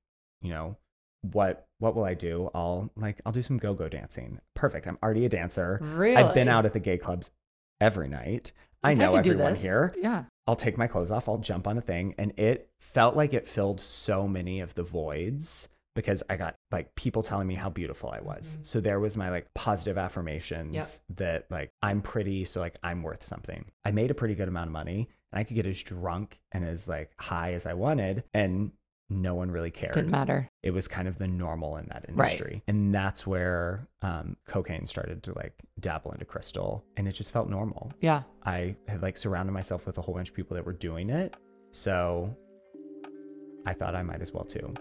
[0.42, 0.78] you know,
[1.22, 2.50] what what will I do?
[2.54, 4.40] I'll like I'll do some go-go dancing.
[4.54, 4.88] Perfect.
[4.88, 5.80] I'm already a dancer.
[5.82, 6.16] Really?
[6.16, 7.30] I've been out at the gay clubs
[7.82, 8.54] every night.
[8.84, 9.62] I know could do everyone this.
[9.64, 9.94] here.
[10.02, 10.24] Yeah.
[10.48, 12.16] I'll take my clothes off, I'll jump on a thing.
[12.18, 16.94] And it felt like it filled so many of the voids because I got like
[16.96, 18.58] people telling me how beautiful I was.
[18.62, 18.66] Mhm.
[18.66, 20.74] So there was my like positive affirmations
[21.10, 21.18] Yep.
[21.18, 23.66] that like I'm pretty, so like I'm worth something.
[23.86, 26.66] I made a pretty good amount of money and I could get as drunk and
[26.66, 28.24] as like high as I wanted.
[28.34, 28.72] And
[29.10, 30.50] no one really cared It Didn't matter.
[30.64, 32.30] it was kind of the normal in that Right.
[32.32, 37.32] industry and that's where um, cocaine started to like dabble into crystal and it just
[37.32, 38.24] felt normal Yeah.
[38.44, 41.34] i had like surrounded myself with a whole bunch of people that were doing it
[41.72, 42.36] so
[43.66, 44.78] i thought i might as well too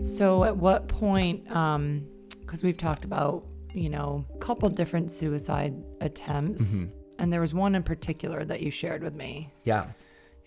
[0.00, 2.04] So at what point, um,
[2.40, 3.44] because we've talked about,
[3.74, 6.92] you know, a couple different suicide attempts, Mhm.
[7.18, 9.52] and there was one in particular that you shared with me.
[9.64, 9.92] yeah Can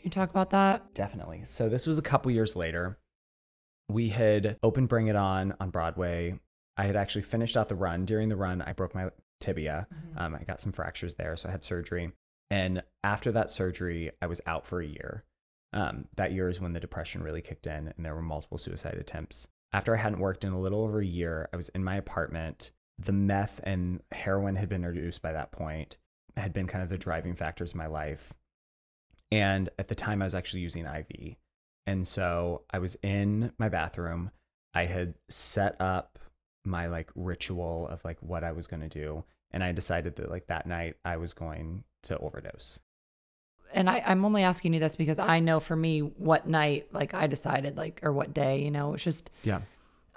[0.04, 0.94] you talk about that?
[0.94, 2.98] definitely so this was a couple years later
[3.90, 6.40] we had opened bring it on on broadway
[6.78, 9.10] i had actually finished out the run during the run i broke my
[9.40, 12.12] tibia Um, I got some fractures there, so I had surgery.
[12.50, 15.26] And after that surgery, I was out for a year.
[15.74, 18.94] Um, that year is when the depression really kicked in, and there were multiple suicide
[18.94, 19.46] attempts.
[19.74, 22.72] After I hadn't worked in a little over a year, I was in my apartment.
[23.00, 25.98] The meth and heroin had been introduced by that point,
[26.38, 28.34] had been kind of the driving factors in my life.
[29.32, 31.36] And at the time, I was actually using IV.
[31.88, 34.32] And so I was in my bathroom.
[34.74, 36.20] I had set up
[36.66, 39.24] my like ritual of like what I was going to do.
[39.52, 42.80] And I decided that like that night I was going to overdose.
[43.74, 47.14] And I, I'm only asking you this because I know for me what night, like
[47.14, 49.62] I decided, like, or what day, you know, it's just, Yeah.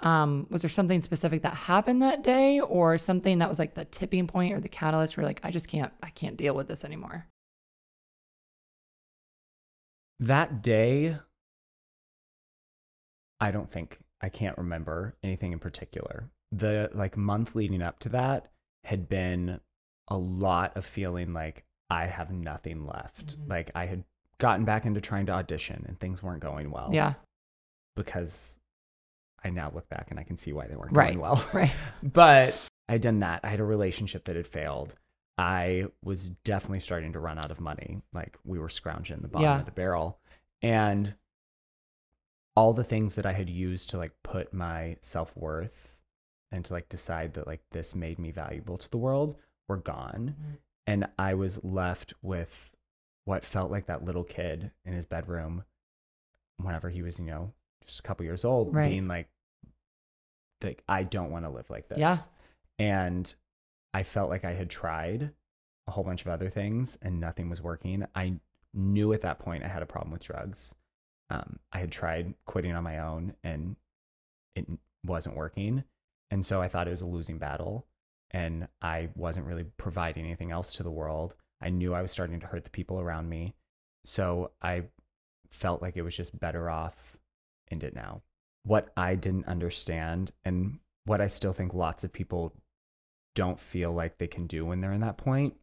[0.01, 3.85] Um, was there something specific that happened that day or something that was like the
[3.85, 6.85] tipping point or the catalyst where like, I just can't, I can't deal with this
[6.85, 7.25] anymore?
[10.21, 11.17] That day,
[13.39, 16.29] I don't think I can't remember anything in particular.
[16.51, 18.51] The like month leading up to that
[18.83, 19.59] had been
[20.09, 23.37] a lot of feeling like I have nothing left.
[23.39, 23.49] Mhm.
[23.49, 24.03] Like I had
[24.39, 26.89] gotten back into trying to audition and things weren't going well.
[26.93, 27.13] Yeah.
[27.95, 28.58] Because
[29.43, 31.09] I now look back and I can see why they weren't Right.
[31.13, 31.43] going well.
[31.53, 31.71] Right.
[32.03, 33.41] but I'd done that.
[33.43, 34.95] I had a relationship that had failed.
[35.37, 38.01] I was definitely starting to run out of money.
[38.13, 39.59] Like we were scrounging the bottom Yeah.
[39.59, 40.19] of the barrel.
[40.61, 41.13] And
[42.55, 46.01] all the things that I had used to like put my self worth
[46.51, 50.35] and to like decide that like this made me valuable to the world were gone.
[50.37, 50.57] Mhm.
[50.87, 52.71] And I was left with
[53.25, 55.63] what felt like that little kid in his bedroom
[56.57, 57.53] whenever he was, you know,
[57.85, 58.89] just a couple years old, Right.
[58.89, 59.29] being like,
[60.63, 61.97] like, I don't want to live like this.
[61.97, 62.17] Yeah.
[62.77, 63.33] And
[63.93, 65.31] I felt like I had tried
[65.87, 68.05] a whole bunch of other things and nothing was working.
[68.15, 68.39] I
[68.73, 70.75] knew at that point I had a problem with drugs.
[71.29, 73.75] Um, I had tried quitting on my own and
[74.55, 74.67] it
[75.05, 75.83] wasn't working.
[76.31, 77.87] And so I thought it was a losing battle
[78.31, 81.35] and I wasn't really providing anything else to the world.
[81.61, 83.55] I knew I was starting to hurt the people around me.
[84.05, 84.83] So I
[85.49, 87.17] felt like it was just better off
[87.71, 88.21] end it now.
[88.63, 92.53] What I didn't understand and what I still think lots of people
[93.35, 95.55] don't feel like they can do when they're in that point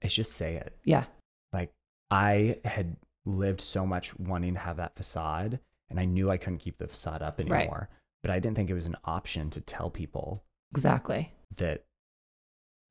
[0.00, 0.76] is just say it.
[0.84, 1.04] Yeah.
[1.52, 1.72] Like
[2.10, 5.58] I had lived so much wanting to have that facade
[5.90, 7.88] and I knew I couldn't keep the facade up anymore.
[7.90, 7.98] Right.
[8.22, 10.42] But I didn't think it was an option to tell people
[10.72, 11.30] Exactly.
[11.56, 11.84] that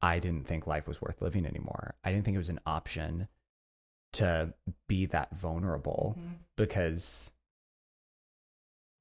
[0.01, 1.95] I didn't think life was worth living anymore.
[2.03, 3.27] I didn't think it was an option
[4.13, 4.53] to
[4.87, 6.33] be that vulnerable mm-hmm.
[6.57, 7.31] because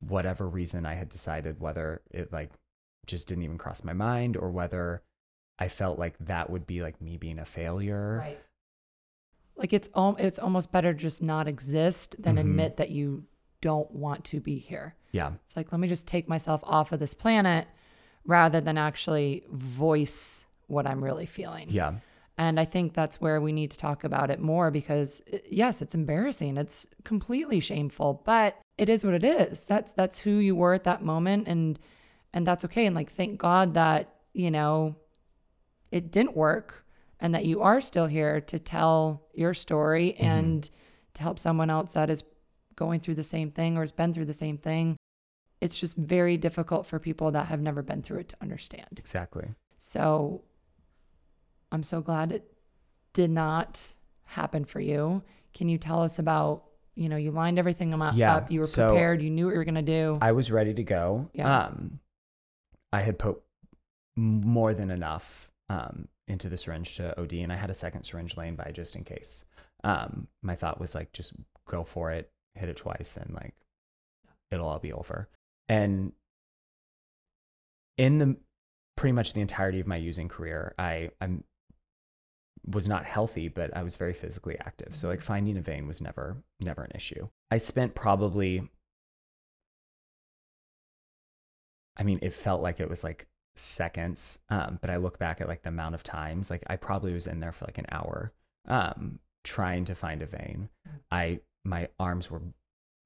[0.00, 2.50] whatever reason I had decided whether it like
[3.06, 5.02] just didn't even cross my mind or whether
[5.58, 8.18] I felt like that would be like me being a failure.
[8.18, 8.38] Right.
[9.56, 12.40] Like it's al- it's almost better to just not exist than Mhm.
[12.40, 13.24] admit that you
[13.60, 14.94] don't want to be here.
[15.12, 15.32] Yeah.
[15.44, 17.68] It's like let me just take myself off of this planet
[18.24, 21.68] rather than actually voice what I'm really feeling.
[21.70, 21.94] Yeah.
[22.38, 25.94] And I think that's where we need to talk about it more because yes, it's
[25.94, 26.56] embarrassing.
[26.56, 29.66] It's completely shameful, but it is what it is.
[29.66, 31.78] That's that's who you were at that moment and
[32.32, 34.96] and that's okay and like thank God that, you know,
[35.90, 36.82] it didn't work
[37.20, 40.24] and that you are still here to tell your story mm-hmm.
[40.24, 40.70] and
[41.12, 42.24] to help someone else that is
[42.74, 44.96] going through the same thing or has been through the same thing.
[45.60, 48.96] It's just very difficult for people that have never been through it to understand.
[48.96, 49.46] Exactly.
[49.76, 50.42] So
[51.70, 52.50] I'm so glad it
[53.12, 53.86] did not
[54.24, 55.22] happen for you.
[55.52, 56.69] Can you tell us about,
[57.00, 59.52] you know, you lined everything am- Yeah, up, you were so prepared, you knew what
[59.52, 60.18] you were going to do.
[60.20, 61.30] I was ready to go.
[61.32, 61.64] Yeah.
[61.64, 61.98] Um,
[62.92, 63.40] I had put
[64.16, 68.36] more than enough um, into the syringe to OD, and I had a second syringe
[68.36, 69.44] laying by just in case.
[69.82, 71.32] Um, my thought was like, just
[71.66, 73.54] go for it, hit it twice, and like,
[74.50, 75.26] it'll all be over.
[75.70, 76.12] And
[77.96, 78.36] in the
[78.96, 81.44] pretty much the entirety of my using career, I I'm
[82.66, 84.94] was not healthy, but I was very physically active.
[84.96, 87.28] So like finding a vein was never never an issue.
[87.50, 88.68] I spent probably
[91.96, 94.38] I mean, it felt like it was like seconds.
[94.48, 97.26] Um, but I look back at like the amount of times, like I probably was
[97.26, 98.32] in there for like an hour,
[98.66, 100.68] um, trying to find a vein.
[101.10, 102.42] I my arms were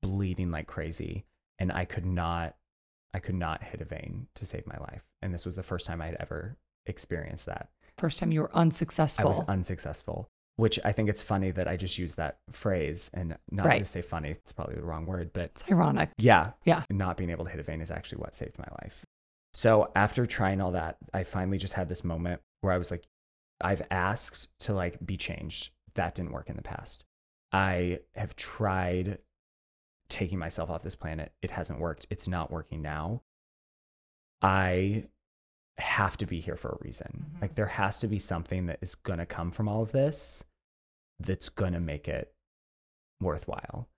[0.03, 1.25] bleeding like crazy,
[1.59, 2.57] and I could not,
[3.13, 5.03] I could not hit a vein to save my life.
[5.23, 7.71] And this was the first time I'd ever experienced that.
[7.99, 9.27] First time you were unsuccessful.
[9.27, 10.29] I was unsuccessful.
[10.57, 14.03] Which I think it's funny that I just used that phrase, and not to say
[14.03, 16.11] funny, it's probably the wrong word, but it's ironic.
[16.17, 16.53] yeah.
[16.65, 16.85] Yeah.
[16.91, 19.05] Not being able to hit a vein is actually what saved my life.
[19.53, 23.05] So after trying all that, I finally just had this moment where I was like,
[23.61, 25.71] I've asked to like be changed.
[25.95, 27.05] That didn't work in the past.
[27.53, 29.19] I have tried
[30.09, 31.33] taking myself off this planet.
[31.43, 32.07] It hasn't worked.
[32.11, 33.23] It's not working now.
[34.43, 35.05] I
[35.79, 37.27] have to be here for a reason.
[37.37, 37.43] Mhm.
[37.43, 40.43] Like there has to be something that is going to come from all of this
[41.21, 42.33] that's going to make it
[43.21, 43.89] worthwhile.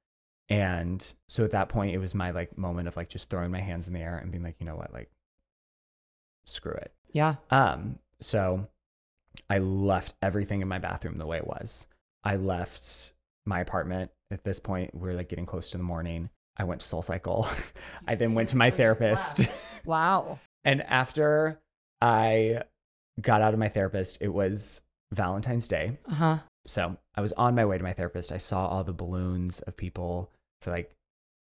[0.49, 3.61] And so at that point, it was my like moment of like just throwing my
[3.61, 5.11] hands in the air and being like, you know what, like,
[6.47, 6.93] screw it.
[7.13, 7.37] Yeah.
[7.51, 8.69] Um, so
[9.51, 11.87] I left everything in my bathroom the way it was.
[12.25, 13.13] I left
[13.45, 14.11] my apartment.
[14.31, 16.31] At this point, we're like getting close to the morning.
[16.57, 17.49] I went to Soul Cycle.
[18.07, 19.47] I then went to my therapist.
[19.85, 20.39] Wow.
[20.65, 21.61] and after
[22.07, 22.63] I
[23.21, 24.81] got out of my therapist, it was
[25.13, 25.99] Valentine's Day.
[26.09, 26.39] Uh huh.
[26.67, 28.33] So I was on my way to my therapist.
[28.33, 30.31] I saw all the balloons of people
[30.63, 30.91] for like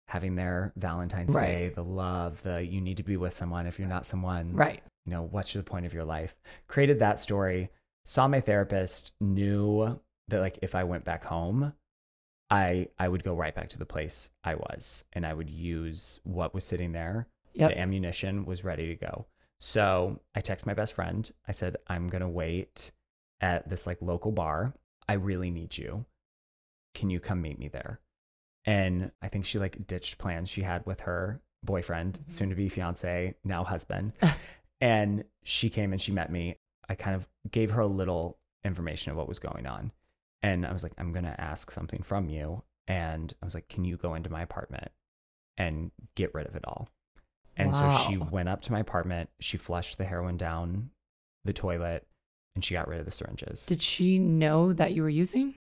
[0.08, 1.46] having their Valentine's Right.
[1.46, 3.66] Day, the love, the you need to be with someone.
[3.66, 4.82] If you're not someone, Right.
[5.06, 6.34] you know, what's the point of your life?
[6.68, 7.70] Created that story,
[8.04, 9.98] saw my therapist, knew
[10.28, 11.72] that like if I went back home,
[12.50, 16.20] I I would go right back to the place I was and I would use
[16.24, 17.26] what was sitting there.
[17.54, 17.70] Yep.
[17.70, 19.26] The ammunition was ready to go.
[19.60, 21.30] So I text my best friend.
[21.46, 22.90] I said, I'm gonna wait
[23.40, 24.74] at this like local bar.
[25.08, 26.04] I really need you.
[26.94, 28.00] Can you come meet me there?
[28.64, 32.32] And I think she like ditched plans she had with her boyfriend, Mhm.
[32.32, 34.12] soon to be fiance, now husband.
[34.80, 36.58] and she came and she met me.
[36.88, 39.92] I kind of gave her a little information of what was going on.
[40.42, 42.62] And I was like, I'm going to ask something from you.
[42.86, 44.90] And I was like, can you go into my apartment
[45.56, 46.88] and get rid of it all?
[47.56, 49.30] And so she went up to my apartment.
[49.40, 50.90] She flushed the heroin down
[51.44, 52.06] the toilet
[52.54, 53.66] and she got rid of the syringes.
[53.66, 55.54] Did she know that you were using?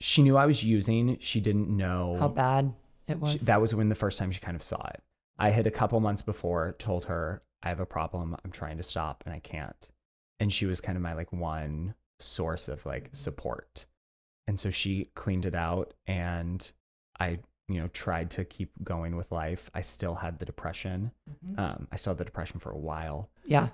[0.00, 1.18] she knew I was using.
[1.20, 2.72] She didn't know How bad
[3.06, 3.46] it She- was?
[3.46, 5.02] that was when the first time she kind of saw it.
[5.38, 8.36] I had a couple months before told her I have a problem.
[8.44, 9.90] I'm trying to stop and I can't.
[10.38, 13.14] And she was kind of my like one source of like mm-hmm.
[13.14, 13.86] support.
[14.46, 16.70] And so she cleaned it out and
[17.18, 17.40] I,
[17.70, 19.70] you know, tried to keep going with life.
[19.74, 21.10] I still had the depression.
[21.44, 21.58] Mhm.
[21.58, 23.30] Um, I still had the depression for a while.
[23.44, 23.68] yeah.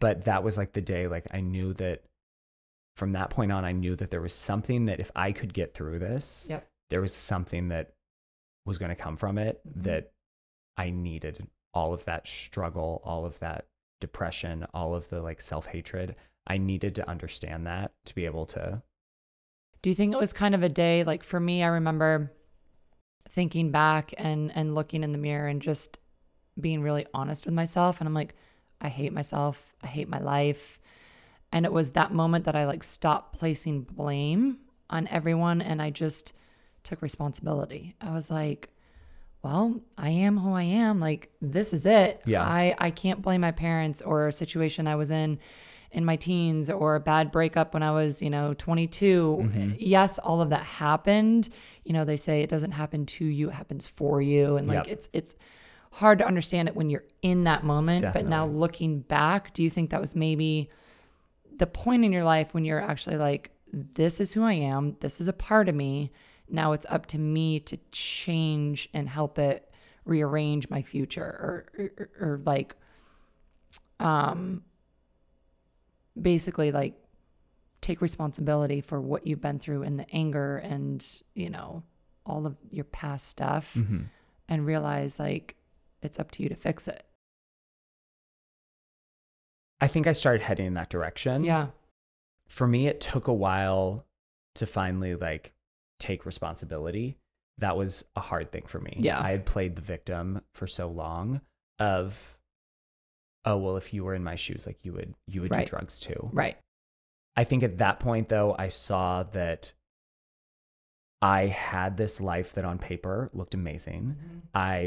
[0.00, 2.02] But that was like the day like I knew that
[2.96, 5.72] from that point on I knew that there was something that if I could get
[5.74, 6.68] through this, Yep.
[6.90, 7.94] there was something that
[8.66, 9.82] was going to come from it Mhm.
[9.84, 10.12] that
[10.76, 13.66] I needed all of that struggle, all of that
[14.00, 16.16] depression, all of the like self hatred.
[16.46, 18.82] I needed to understand that to be able to.
[19.82, 21.62] Do you think it was kind of a day like for me?
[21.62, 22.30] I remember
[23.28, 25.98] thinking back and and looking in the mirror and just
[26.60, 28.34] being really honest with myself, and I'm like,
[28.80, 29.74] I hate myself.
[29.82, 30.78] I hate my life.
[31.52, 34.58] And it was that moment that I like stopped placing blame
[34.90, 36.32] on everyone and I just
[36.82, 37.94] took responsibility.
[38.00, 38.70] I was like,
[39.42, 41.00] well, I am who I am.
[41.00, 42.22] Like this is it.
[42.26, 42.42] Yeah.
[42.42, 45.38] I I can't blame my parents or a situation I was in
[45.94, 49.38] in my teens or a bad breakup when I was, you know, 22.
[49.40, 49.70] Mm-hmm.
[49.78, 51.48] Yes, all of that happened.
[51.84, 54.86] You know, they say it doesn't happen to you, it happens for you and like
[54.86, 54.88] Yep.
[54.88, 55.34] it's it's
[55.92, 59.70] hard to understand it when you're in that moment, but now looking back, do you
[59.70, 60.68] think that was maybe
[61.56, 65.20] the point in your life when you're actually like this is who I am, this
[65.20, 66.10] is a part of me.
[66.48, 69.70] Now it's up to me to change and help it
[70.04, 72.74] rearrange my future or or, or like
[74.00, 74.62] um
[76.20, 76.94] basically like
[77.80, 81.82] take responsibility for what you've been through and the anger and you know
[82.24, 84.02] all of your past stuff Mm-hmm.
[84.48, 85.56] and realize like
[86.02, 87.04] it's up to you to fix it.
[89.80, 91.44] I think I started heading in that direction.
[91.44, 91.68] Yeah.
[92.48, 94.06] For me, it took a while
[94.56, 95.52] to finally like
[95.98, 97.16] take responsibility.
[97.58, 98.96] That was a hard thing for me.
[99.00, 99.20] Yeah.
[99.20, 101.40] I had played the victim for so long
[101.78, 102.38] of,
[103.44, 105.66] oh well, if you were in my shoes, like you would you would Right.
[105.66, 106.30] do drugs too.
[106.32, 106.56] Right.
[107.36, 109.72] I think at that point though, I saw that
[111.20, 114.16] I had this life that on paper looked amazing.
[114.18, 114.38] Mm-hmm.
[114.54, 114.78] I,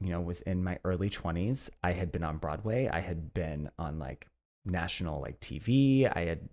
[0.00, 1.70] you know, was in my early 20s.
[1.82, 2.88] I had been on Broadway.
[2.88, 4.26] I had been on like
[4.64, 6.10] national like TV.
[6.12, 6.48] I had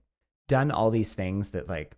[0.47, 1.95] done all these things that like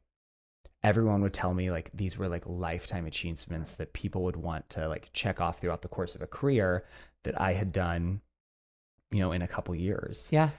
[0.84, 4.88] everyone would tell me like these were like lifetime achievements that people would want to
[4.88, 6.86] like check off throughout the course of a career
[7.24, 8.22] that I had done,
[9.14, 10.50] you know, in a couple years Yeah.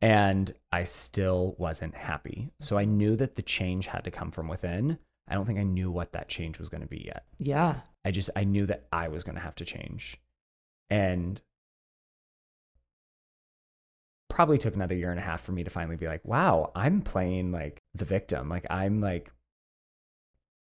[0.00, 2.50] and I still wasn't happy.
[2.60, 4.98] So I knew that the change had to come from within.
[5.26, 7.24] I don't think I knew what that change was going to be yet.
[7.38, 7.80] Yeah.
[8.04, 10.20] I just I knew that I was going to have to change.
[10.90, 11.40] And
[14.28, 17.00] probably took another year and a half for me to finally be like, "Wow, I'm
[17.02, 18.48] playing like the victim.
[18.48, 19.30] Like I'm like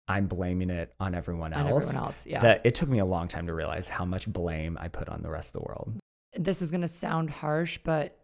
[0.07, 2.25] I'm blaming it on everyone else." everyone else.
[2.25, 2.39] Yeah.
[2.41, 5.21] That it took me a long time to realize how much blame I put on
[5.21, 5.93] the rest of the world.
[6.37, 8.17] This is going to sound harsh, but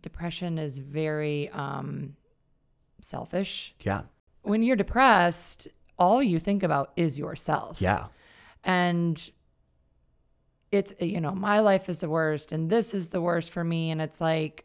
[0.00, 2.14] depression is very um,
[3.00, 3.74] selfish.
[3.82, 4.02] Yeah.
[4.42, 5.68] When you're depressed,
[5.98, 7.80] all you think about is yourself.
[7.80, 8.06] Yeah.
[8.64, 9.30] And
[10.70, 13.90] it's, you know, my life is the worst and this is the worst for me.
[13.90, 14.64] And it's like,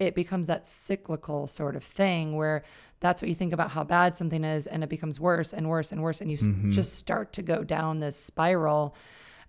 [0.00, 2.64] it becomes that cyclical sort of thing where
[2.98, 5.92] that's what you think about how bad something is and it becomes worse and worse
[5.92, 6.20] and worse.
[6.20, 6.72] And you s Mhm.
[6.72, 8.96] just start to go down this spiral.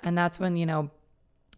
[0.03, 0.91] And that's when, you know,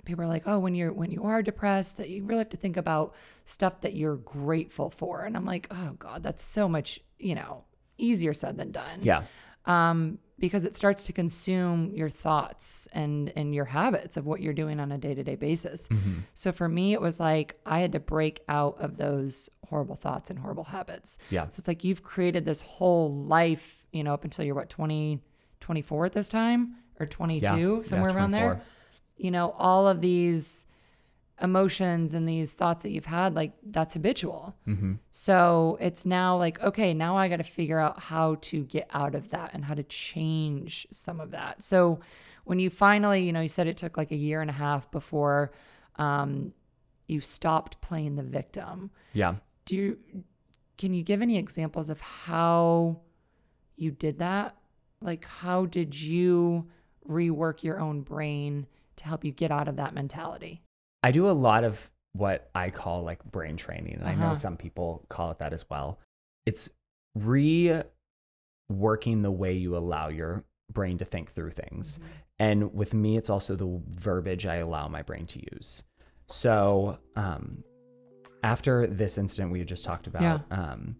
[0.08, 2.58] people are like, oh, when you're when you are depressed, that you really have to
[2.58, 3.13] think about
[3.46, 5.24] stuff that you're grateful for.
[5.26, 7.63] And I'm like, oh God, that's so much, you know,
[7.98, 9.00] easier said than done.
[9.02, 9.24] Yeah.
[9.65, 14.54] Um, because it starts to consume your thoughts and and your habits of what you're
[14.54, 15.88] doing on a day-to-day basis.
[15.89, 16.22] Mhm.
[16.36, 20.30] So for me, it was like I had to break out of those horrible thoughts
[20.30, 21.17] and horrible habits.
[21.32, 21.48] Yeah.
[21.50, 25.20] So it's like you've created this whole life, you know, up until you're what, 20,
[25.60, 27.82] 24 at this time or 22, Yeah.
[27.84, 28.65] somewhere Yeah, around there 24.
[29.17, 30.65] You know, all of these
[31.41, 34.56] emotions and these thoughts that you've had, like that's habitual.
[34.67, 34.93] Mm-hmm.
[35.12, 39.13] So it's now like, okay, now I got to figure out how to get out
[39.13, 41.63] of that and how to change some of that.
[41.63, 41.99] So
[42.45, 44.89] when you finally, you know, you said it took like a year and a half
[44.89, 45.51] before
[45.97, 46.53] um,
[47.08, 48.89] you stopped playing the victim.
[49.13, 49.36] Yeah.
[49.65, 49.97] Do you,
[50.77, 53.01] can you give any examples of how
[53.75, 54.56] you did that?
[55.01, 56.67] Like, how did you
[57.08, 58.65] rework your own brain
[58.98, 60.62] to help you get out of that mentality?
[61.04, 63.96] I do a lot of what I call like brain training.
[64.00, 64.36] And I know Uh-huh.
[64.36, 66.00] some people call it that as well.
[66.46, 66.70] It's
[67.18, 67.84] reworking
[69.22, 72.00] the way you allow your brain to think through things.
[72.40, 75.84] And with me, it's also the verbiage I allow my brain to use.
[76.28, 77.64] So, um,
[78.44, 80.72] after this incident we had just talked about, Yeah.
[80.72, 80.96] um,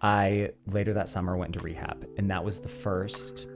[0.00, 3.46] I later that summer went to rehab, and that was the first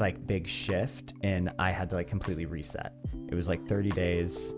[0.00, 2.94] like big shift, and I had to like completely reset.
[3.28, 4.54] It was like 30 days.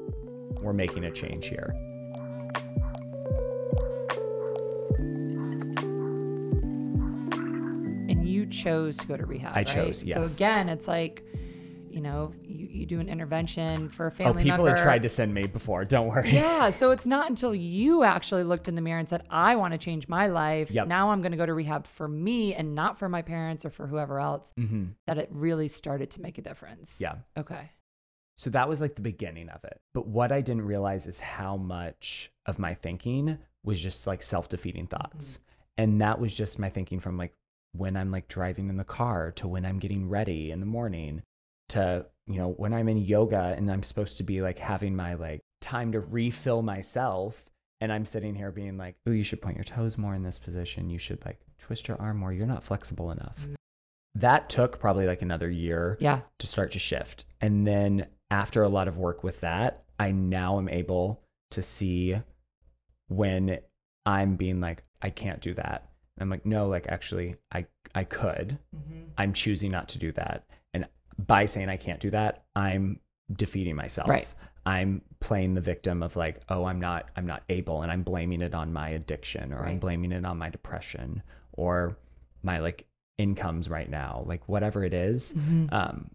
[0.62, 1.74] We're making a change here.
[8.08, 9.52] And you chose to go to rehab.
[9.52, 9.66] I right?
[9.66, 10.30] chose, yes.
[10.30, 11.24] So again, it's like,
[11.92, 14.30] you know, you, you do an intervention for a family.
[14.30, 14.78] Oh, family people member.
[14.78, 15.84] had tried to send me before.
[15.84, 16.30] Don't worry.
[16.30, 19.72] Yeah, so it's not until you actually looked in the mirror and said, "I want
[19.72, 20.70] to change my life.
[20.70, 20.88] Yep.
[20.88, 23.70] Now I'm going to go to rehab for me and not for my parents or
[23.70, 24.86] for whoever else." mm-hmm.
[25.06, 26.98] That it really started to make a difference.
[27.00, 27.16] Yeah.
[27.36, 27.70] Okay.
[28.38, 29.80] So that was like the beginning of it.
[29.92, 34.86] But what I didn't realize is how much of my thinking was just like self-defeating
[34.86, 35.38] thoughts.
[35.76, 37.34] And that was just my thinking from like
[37.72, 41.22] when I'm like driving in the car to when I'm getting ready in the morning
[41.72, 45.14] to, you know, when I'm in yoga and I'm supposed to be like having my
[45.14, 47.44] like time to refill myself
[47.80, 50.38] and I'm sitting here being like, "Oh, you should point your toes more in this
[50.38, 50.88] position.
[50.88, 52.32] You should like twist your arm more.
[52.32, 53.54] You're not flexible enough." Mm.
[54.16, 56.20] That took probably like another year Yeah.
[56.38, 57.24] to start to shift.
[57.40, 62.16] And then after a lot of work with that, I now am able to see
[63.08, 63.58] when
[64.06, 65.88] I'm being like, I can't do that.
[66.20, 68.58] I'm like, no, like actually I I could.
[68.76, 69.02] Mm-hmm.
[69.18, 70.44] I'm choosing not to do that.
[71.18, 73.00] By saying I can't do that, I'm
[73.32, 74.08] defeating myself.
[74.08, 74.26] Right.
[74.64, 78.42] I'm playing the victim of like, oh, I'm not I'm not able and I'm blaming
[78.42, 81.96] it on my addiction or I'm blaming it on my depression or
[82.42, 82.86] my like
[83.18, 85.66] incomes right now, like whatever it is, Mm-hmm.
[85.74, 86.10] Um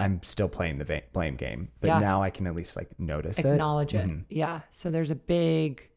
[0.00, 2.00] I'm still playing the va- blame game, but Yeah.
[2.00, 3.46] now I can at least like notice it.
[3.46, 4.06] acknowledge it.
[4.08, 4.24] Mhm.
[4.28, 4.60] Yeah.
[4.72, 5.88] So there's a big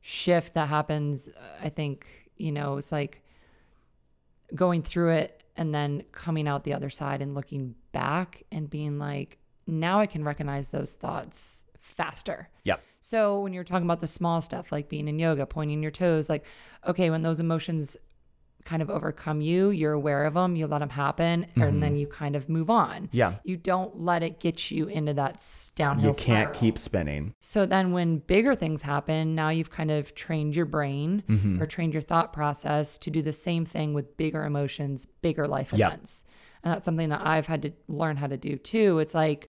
[0.00, 1.28] shift that happens.
[1.28, 1.32] uh,
[1.62, 3.22] I think, you know, it's like
[4.54, 8.98] going through it and then coming out the other side and looking back and being
[8.98, 12.48] like, now I can recognize those thoughts faster.
[12.64, 12.80] Yep.
[13.00, 16.30] So when you're talking about the small stuff, like being in yoga, pointing your toes,
[16.30, 16.44] like,
[16.86, 17.96] okay, when those emotions
[18.64, 22.06] kind of overcome you, you're aware of them, you let them happen, and then you
[22.06, 23.04] kind of move on.
[23.04, 23.16] Mm-hmm.
[23.16, 23.34] Yeah.
[23.44, 25.44] You don't let it get you into that
[25.74, 26.54] downhill You can't spiral.
[26.54, 27.34] keep spinning.
[27.40, 31.62] So then when bigger things happen, now you've kind of trained your brain Mm-hmm.
[31.62, 35.72] or trained your thought process to do the same thing with bigger emotions, bigger life
[35.72, 35.92] Yep.
[35.92, 36.24] events.
[36.62, 38.98] And that's something that I've had to learn how to do too.
[38.98, 39.46] It's like,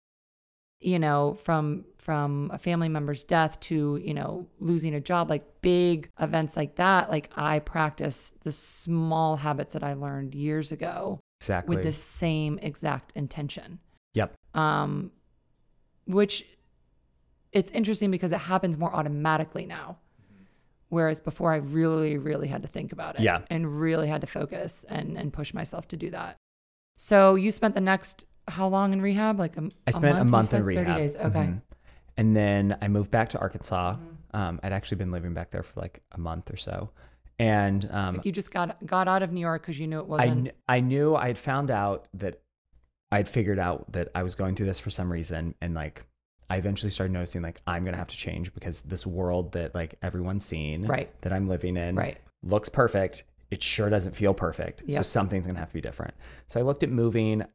[0.79, 5.61] you know, from from a family member's death to, you know, losing a job, like
[5.61, 11.19] big events like that, like I practice the small habits that I learned years ago
[11.41, 11.75] Exactly.
[11.75, 13.79] with the same exact intention
[14.15, 14.33] Yep.
[14.55, 15.11] um,
[16.05, 16.45] which
[17.51, 19.97] it's interesting because it happens more automatically now.
[20.89, 23.41] Whereas before, I really, really had to think about it, Yeah.
[23.51, 26.35] and really had to focus and and push myself to do that.
[26.97, 29.39] So you spent the next how long in rehab?
[29.39, 30.85] Like a, I spent a you month in rehab.
[30.85, 31.15] Thirty days.
[31.15, 31.39] Okay.
[31.39, 31.61] Mhm.
[32.17, 33.93] And then I moved back to Arkansas.
[33.95, 34.35] Mm-hmm.
[34.35, 36.89] Um, I'd actually been living back there for like a month or so.
[37.39, 40.07] And um, Like you just got got out of New York because you knew it
[40.07, 40.45] wasn't.
[40.45, 42.41] kn- I knew I had found out that
[43.11, 45.55] I'd figured out that I was going through this for some reason.
[45.61, 46.03] And like,
[46.49, 49.73] I eventually started noticing like, I'm going to have to change because this world that
[49.73, 51.09] like everyone's seen, Right.
[51.21, 52.17] that I'm living in Right.
[52.43, 53.23] looks perfect.
[53.49, 54.83] It sure doesn't feel perfect.
[54.91, 56.13] So something's going to have to be different.
[56.47, 57.45] So I looked at moving.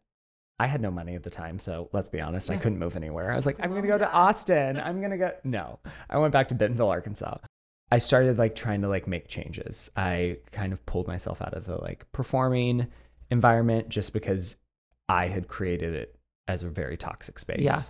[0.59, 1.59] I had no money at the time.
[1.59, 3.31] So let's be honest, I couldn't move anywhere.
[3.31, 4.79] I was like, I'm going to go to Austin.
[4.79, 5.33] I'm going to go.
[5.43, 7.39] No, I went back to Bentonville, Arkansas.
[7.91, 9.91] I started like trying to like make changes.
[9.97, 12.87] I kind of pulled myself out of the like performing
[13.31, 14.57] environment just because
[15.09, 17.61] I had created it as a very toxic space.
[17.61, 17.81] Yeah.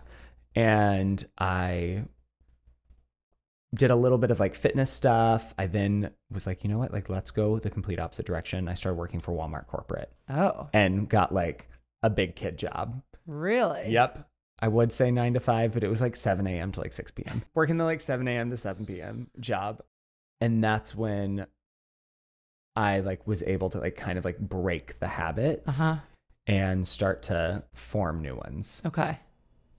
[0.56, 2.04] And I
[3.74, 5.52] did a little bit of like fitness stuff.
[5.58, 6.92] I then was like, you know what?
[6.92, 8.68] Like, let's go the complete opposite direction.
[8.68, 11.68] I started working for Walmart corporate Oh, and got like
[12.04, 13.02] a big kid job.
[13.26, 13.90] really?
[13.90, 14.28] Yep.
[14.60, 16.70] I would say nine to five, but it was like 7 a.m.
[16.72, 17.42] to like 6 p.m.
[17.54, 18.50] Working the like 7 a.m.
[18.50, 19.28] to 7 p.m.
[19.40, 19.82] job.
[20.40, 21.46] And that's when
[22.76, 25.96] I like was able to like kind of like break the habits huh.
[26.46, 28.82] and start to form new ones.
[28.84, 29.18] Okay.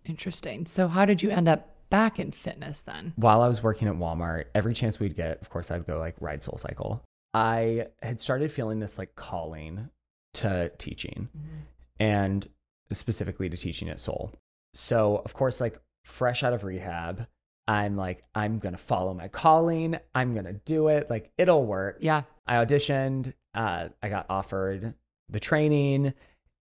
[0.04, 0.66] Interesting.
[0.66, 3.14] So how did you end up back in fitness then?
[3.16, 6.16] While I was working at Walmart, every chance we'd get, of course, I'd go like
[6.20, 7.04] ride Soul Cycle.
[7.34, 9.90] I had started feeling this like calling
[10.36, 11.60] to teaching mm-hmm.
[12.00, 12.48] And
[12.92, 14.34] specifically to teaching at Soul.
[14.74, 17.28] So, of course, like fresh out of rehab,
[17.68, 19.98] I'm like, I'm going to follow my calling.
[20.14, 21.10] I'm going to do it.
[21.10, 21.98] Like, it'll work.
[22.02, 22.24] Yeah.
[22.46, 23.34] I auditioned.
[23.54, 24.94] Uh, I got offered
[25.30, 26.14] the training,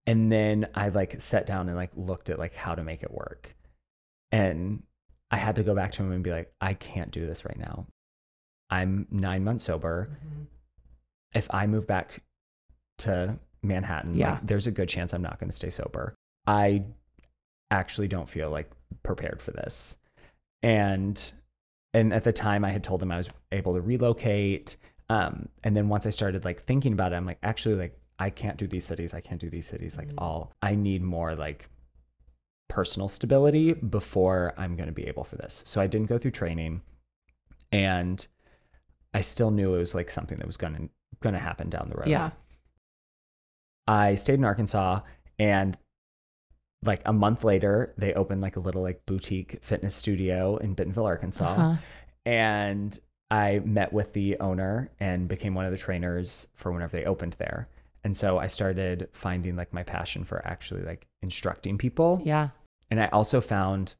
[0.06, 3.12] and then I like sat down and like looked at like how to make it
[3.12, 3.54] work.
[4.32, 4.82] And
[5.30, 7.58] I had to go back to him and be like, I can't do this right
[7.58, 7.86] now.
[8.70, 10.08] I'm nine months sober.
[11.34, 12.22] If I move back
[12.98, 14.32] to Manhattan, Yeah.
[14.32, 16.14] like, there's a good chance I'm not going to stay sober.
[16.46, 16.84] I
[17.70, 18.70] actually don't feel like
[19.02, 19.96] prepared for this.
[20.62, 21.32] And
[21.92, 24.76] and at the time I had told him I was able to relocate.
[25.08, 28.30] Um, and then once I started like thinking about it, I'm like, actually, like I
[28.30, 29.14] can't do these cities.
[29.14, 29.96] I can't do these cities.
[29.96, 31.68] Like all I need more like
[32.68, 35.62] personal stability before I'm going to be able for this.
[35.66, 36.82] So I didn't go through training,
[37.70, 38.26] and
[39.12, 40.88] I still knew it was like something that was going to
[41.20, 42.08] going to happen down the road.
[42.08, 42.30] Yeah.
[43.86, 45.00] I stayed in Arkansas
[45.38, 45.76] and
[46.84, 51.06] like a month later they opened like a little like boutique fitness studio in Bentonville,
[51.06, 51.54] Arkansas.
[51.54, 51.76] Uh-huh.
[52.26, 52.98] And
[53.30, 57.36] I met with the owner and became one of the trainers for whenever they opened
[57.38, 57.68] there.
[58.04, 62.20] And so I started finding like my passion for actually like instructing people.
[62.24, 62.50] Yeah.
[62.90, 63.94] And I also found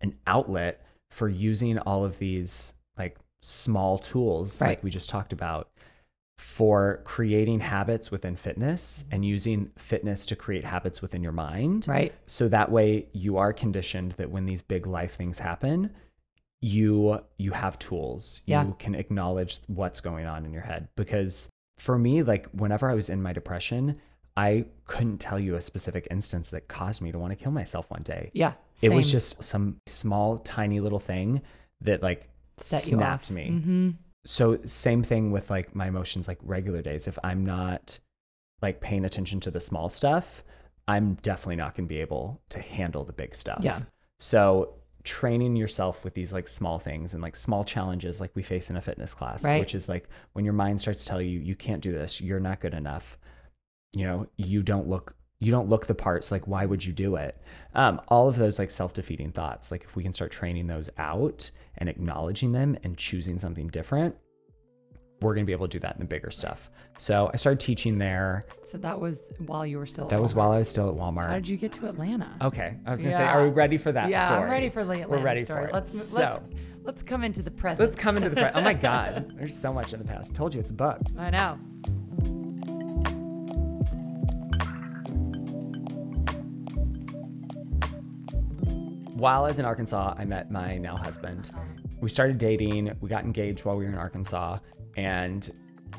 [0.00, 4.68] an outlet for using all of these like small tools Right.
[4.68, 5.70] like we just talked about
[6.40, 11.86] for creating habits within fitness and using fitness to create habits within your mind.
[11.86, 12.14] Right.
[12.26, 15.90] So that way you are conditioned that when these big life things happen,
[16.62, 18.40] you you have tools.
[18.46, 18.64] Yeah.
[18.64, 22.94] You can acknowledge what's going on in your head because for me like whenever I
[22.94, 24.00] was in my depression,
[24.34, 27.90] I couldn't tell you a specific instance that caused me to want to kill myself
[27.90, 28.30] one day.
[28.32, 28.54] Yeah.
[28.82, 31.42] It was just some small tiny little thing
[31.82, 33.94] that like Set snapped me Mhm.
[34.24, 37.98] So same thing with like my emotions like regular days if i'm not
[38.60, 40.44] like paying attention to the small stuff
[40.88, 43.80] i'm definitely not going to be able to handle the big stuff Yeah.
[44.18, 48.68] so training yourself with these like small things and like small challenges like we face
[48.68, 49.58] in a fitness class Right.
[49.60, 52.40] which is like when your mind starts to tell you you can't do this you're
[52.40, 53.16] not good enough
[53.94, 56.92] you know you don't look you don't look the part so like why would you
[56.92, 57.36] do it
[57.74, 61.50] um, all of those like self-defeating thoughts like if we can start training those out
[61.78, 64.14] and acknowledging them and choosing something different
[65.22, 67.58] we're going to be able to do that in the bigger stuff so i started
[67.60, 70.04] teaching there So that was while you were still.
[70.04, 72.36] at that was while i was still at walmart How did you get to Atlanta?
[72.42, 74.68] okay i was going to say are we ready for that yeah, story I'm ready
[74.68, 75.62] for the Atlanta we're ready story.
[75.64, 76.40] for it Let's so let's
[76.82, 77.80] let's come into the present.
[77.80, 80.54] let's come into the front oh my god there's so much in the past told
[80.54, 81.58] you it's a book I know.
[89.20, 91.50] While I was in Arkansas, I met my now husband.
[92.00, 94.58] We started dating, we got engaged while we were in Arkansas,
[94.96, 95.50] and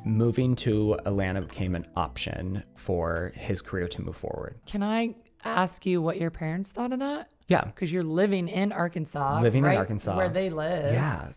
[0.03, 4.59] moving to Atlanta became an option for his career to move forward.
[4.65, 5.15] Can I
[5.45, 7.29] ask you what your parents thought of that?
[7.47, 7.65] Yeah.
[7.65, 9.41] Because you're living in Arkansas.
[9.41, 10.17] Living in Arkansas.
[10.17, 10.91] Where they live.
[10.91, 11.29] Yeah.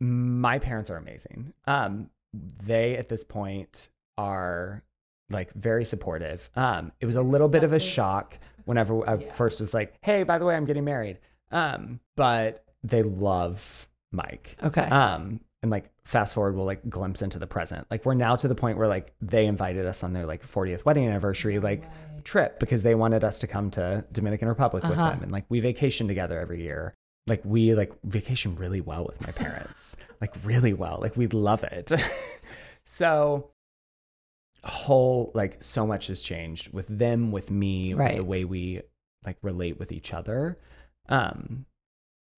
[0.00, 1.52] My parents are amazing.
[1.66, 4.82] Um, they at this point are
[5.28, 6.48] like very supportive.
[6.56, 9.32] Um, it was a little bit of a shock whenever I Yeah.
[9.32, 11.18] first was like, "Hey, by the way, I'm getting married."
[11.50, 14.56] Um, but they love Mike.
[14.62, 14.82] Okay.
[14.82, 17.86] Um, and like fast forward, we'll like glimpse into the present.
[17.90, 20.84] Like we're now to the point where like they invited us on their like 40th
[20.84, 21.82] wedding anniversary like
[22.24, 25.10] trip because they wanted us to come to Dominican Republic with Uh-huh.
[25.10, 26.94] them and like we vacation together every year.
[27.26, 29.96] Like we like vacation really well with my parents.
[30.20, 30.98] like really well.
[31.02, 31.90] Like we love it.
[32.84, 33.50] so
[34.64, 38.16] whole like so much has changed with them, with me, with Right.
[38.16, 38.82] the way we
[39.24, 40.58] like relate with each other.
[41.08, 41.64] Um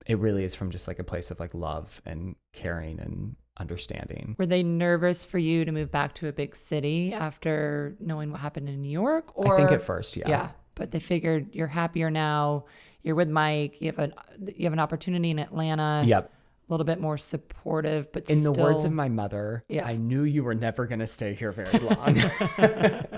[0.07, 4.35] it really is from just like a place of like love and caring and understanding.
[4.39, 8.41] Were they nervous for you to move back to a big city after knowing what
[8.41, 9.31] happened in New York?
[9.35, 10.29] Or I think at first, yeah.
[10.29, 10.49] yeah.
[10.75, 12.65] but they figured you're happier now.
[13.03, 13.81] You're with Mike.
[13.81, 14.15] You have an
[14.57, 16.03] you have an opportunity in Atlanta.
[16.07, 16.33] Yep.
[16.71, 19.85] A little bit more supportive, but In the words of my mother, Yeah.
[19.85, 22.17] I knew you were never going to stay here very long.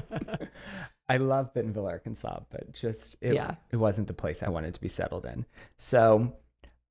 [1.09, 3.57] I love Bentonville, Arkansas, but just it, Yeah.
[3.71, 5.45] it wasn't the place I wanted to be settled in.
[5.77, 6.33] So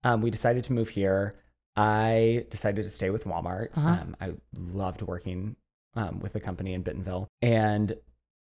[0.04, 1.36] um, we decided to move here.
[1.76, 3.70] I decided to stay with Walmart.
[3.76, 3.88] Uh-huh.
[3.90, 5.56] Um, I loved working
[5.96, 7.96] um, with the company in Bentonville, and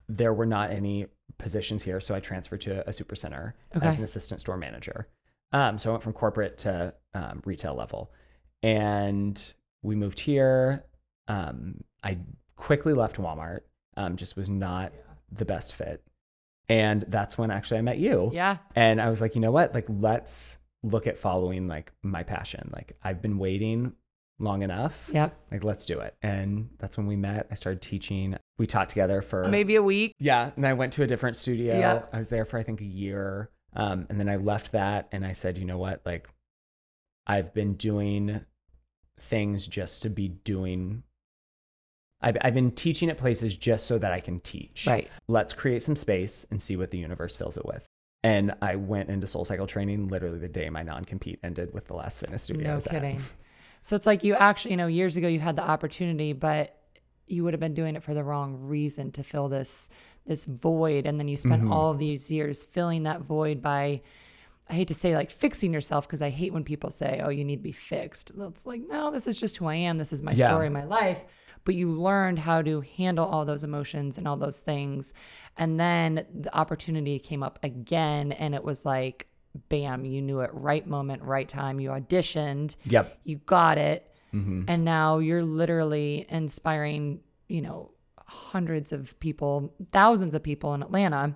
[0.09, 1.05] there were not any
[1.38, 3.88] positions here, so I transferred to a supercenter Okay.
[3.88, 5.07] as an assistant store manager.
[5.52, 8.12] Um, so I went from corporate to um, retail level,
[8.64, 10.84] and we moved here.
[11.28, 12.18] Um, I
[12.56, 13.62] quickly left Walmart.
[13.97, 14.93] Um, just was not
[15.32, 16.04] the best fit,
[16.70, 18.32] and that's when actually I met you.
[18.34, 19.74] yeah, And I was like, you know what?
[19.74, 22.70] Like, let's look at following like my passion.
[22.74, 23.93] Like, I've been waiting
[24.39, 25.10] long enough.
[25.14, 25.38] yep.
[25.52, 26.16] Like, let's do it.
[26.22, 27.47] And that's when we met.
[27.52, 28.38] I started teaching.
[28.58, 30.14] We taught together for Maybe a week.
[30.20, 31.78] yeah, and I went to a different studio.
[31.78, 32.04] Yeah.
[32.14, 35.26] I was there for I think a year, um, and then I left that, and
[35.26, 36.28] I said, you know what, like,
[37.28, 38.41] I've been doing
[39.20, 41.03] things just to be doing.
[42.22, 44.86] I've I've been teaching at places just so that I can teach.
[44.88, 45.09] Right.
[45.28, 47.86] Let's create some space and see what the universe fills it with.
[48.24, 51.88] And I went into Soul Cycle training literally the day my non compete ended with
[51.88, 52.65] the last fitness studio.
[52.65, 52.93] I No was at.
[52.93, 53.22] kidding.
[53.82, 56.76] So it's like you actually, you know, years ago you had the opportunity, but
[57.28, 59.89] you would have been doing it for the wrong reason to fill this
[60.30, 61.71] this void, and then you spent Mhm.
[61.71, 64.01] all these years filling that void by.
[64.71, 67.43] I hate to say like fixing yourself because I hate when people say, "Oh, you
[67.43, 69.97] need to be fixed." It's like, no, this is just who I am.
[69.97, 70.45] This is my Yeah.
[70.45, 71.17] story, my life.
[71.65, 75.13] But you learned how to handle all those emotions and all those things,
[75.57, 79.27] and then the opportunity came up again, and it was like,
[79.69, 80.05] bam!
[80.05, 81.80] You knew it, right moment, right time.
[81.80, 83.17] You auditioned, Yep.
[83.25, 87.89] you got it hmm and now you're literally inspiring you know
[88.30, 91.36] hundreds of people thousands of people in atlanta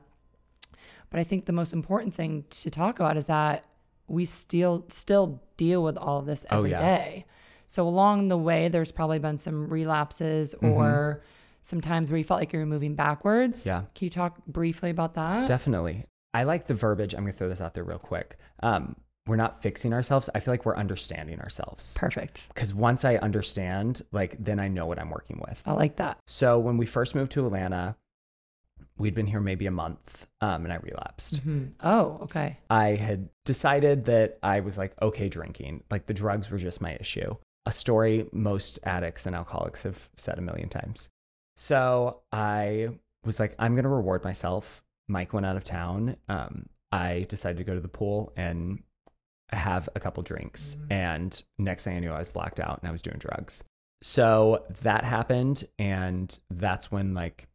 [1.10, 3.66] but i think the most important thing to talk about is that
[4.08, 7.26] we still still deal with all of this Oh, every day.
[7.28, 7.34] yeah.
[7.68, 10.66] so along the way there's probably been some relapses Mm-hmm.
[10.68, 11.24] or
[11.62, 13.84] some times where you felt like you were moving backwards Yeah.
[13.96, 16.06] can you talk briefly about that Definitely.
[16.36, 17.14] I like the verbiage.
[17.14, 18.38] I'm going to throw this out there real quick.
[18.64, 18.96] Um,
[19.26, 20.30] we're not fixing ourselves.
[20.34, 21.96] I feel like we're understanding ourselves.
[21.98, 22.48] Perfect.
[22.50, 25.62] Because once I understand, like, then I know what I'm working with.
[25.66, 26.18] I like that.
[26.28, 27.96] So when we first moved to Atlanta,
[28.98, 31.46] we'd been here maybe a month um, and I relapsed.
[31.46, 31.72] Mhm.
[31.82, 32.58] Oh, okay.
[32.70, 35.84] I had decided that I was like, okay, drinking.
[35.90, 37.36] Like the drugs were just my issue.
[37.66, 41.10] A story most addicts and alcoholics have said a million times.
[41.56, 42.90] So I
[43.24, 44.84] was like, I'm going to reward myself.
[45.08, 46.18] Mike went out of town.
[46.28, 48.84] Um, I decided to go to the pool and
[49.56, 50.78] have a couple drinks.
[50.90, 53.64] And next thing I knew, I was blacked out and I was doing drugs.
[54.02, 55.64] So that happened.
[55.80, 57.48] And that's when, like,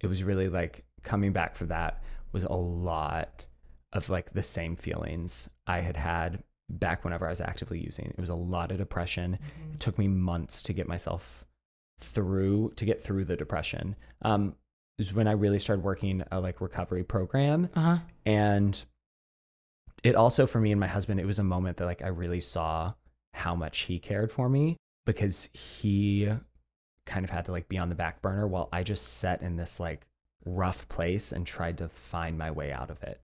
[0.00, 2.02] it was really like coming back for that
[2.32, 3.46] was a lot
[3.92, 8.06] of like the same feelings I had had back whenever I was actively using.
[8.06, 9.38] It was a lot of depression.
[9.72, 11.44] It took me months to get myself
[12.00, 13.96] through to get through the depression.
[14.22, 14.54] Um,
[14.98, 17.98] was when I really started working a like recovery program, Uh huh.
[18.26, 18.84] and
[20.02, 22.40] it also for me and my husband, it was a moment that like I really
[22.40, 22.92] saw
[23.34, 24.76] how much he cared for me
[25.06, 26.30] because he
[27.06, 29.56] kind of had to like be on the back burner while I just sat in
[29.56, 30.06] this like
[30.44, 33.20] rough place and tried to find my way out of it.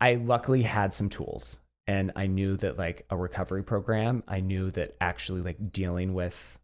[0.00, 4.70] I luckily had some tools and I knew that like a recovery program, I knew
[4.72, 6.58] that actually like dealing with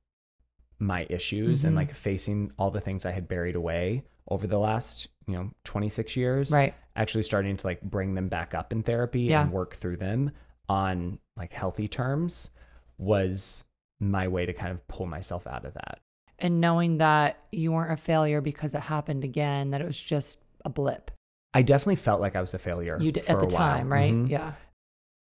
[0.80, 1.76] my issues and Mhm.
[1.76, 6.16] like facing all the things I had buried away over the last, you know, 26
[6.16, 6.74] years, Right.
[6.96, 9.42] actually starting to like bring them back up in therapy Yeah.
[9.42, 10.32] and work through them
[10.68, 12.50] on like healthy terms
[12.98, 13.64] was
[14.00, 16.00] my way to kind of pull myself out of that.
[16.38, 20.38] And knowing that you weren't a failure because it happened again, that it was just
[20.64, 21.10] a blip.
[21.52, 24.12] I definitely felt like I was a failure You did at the time, right?
[24.14, 24.30] Mhm.
[24.30, 24.52] Yeah.